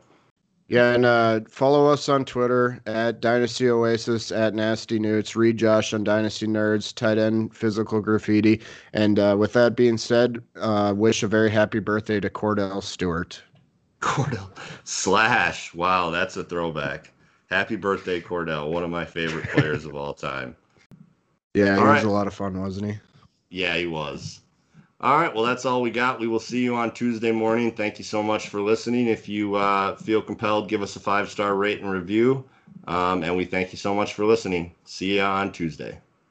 [0.67, 5.35] Yeah, and uh, follow us on Twitter at Dynasty Oasis at Nasty Newts.
[5.35, 8.61] Read Josh on Dynasty Nerds, tight end Physical Graffiti.
[8.91, 13.39] And uh, with that being said, uh, wish a very happy birthday to Kordell Stewart.
[14.01, 14.49] Kordell
[14.85, 15.71] slash.
[15.75, 17.11] Wow, that's a throwback.
[17.51, 20.55] Happy birthday, Kordell, one of my favorite players of all time.
[21.53, 22.05] Yeah, he All was right.
[22.05, 22.99] a lot of fun, wasn't he?
[23.49, 24.41] Yeah, he was.
[25.01, 26.19] All right, well, that's all we got.
[26.19, 27.71] We will see you on Tuesday morning.
[27.71, 29.07] Thank you so much for listening.
[29.07, 32.45] If you uh, feel compelled, give us a five star rate and review.
[32.87, 34.73] Um, and we thank you so much for listening.
[34.85, 35.99] See you on Tuesday.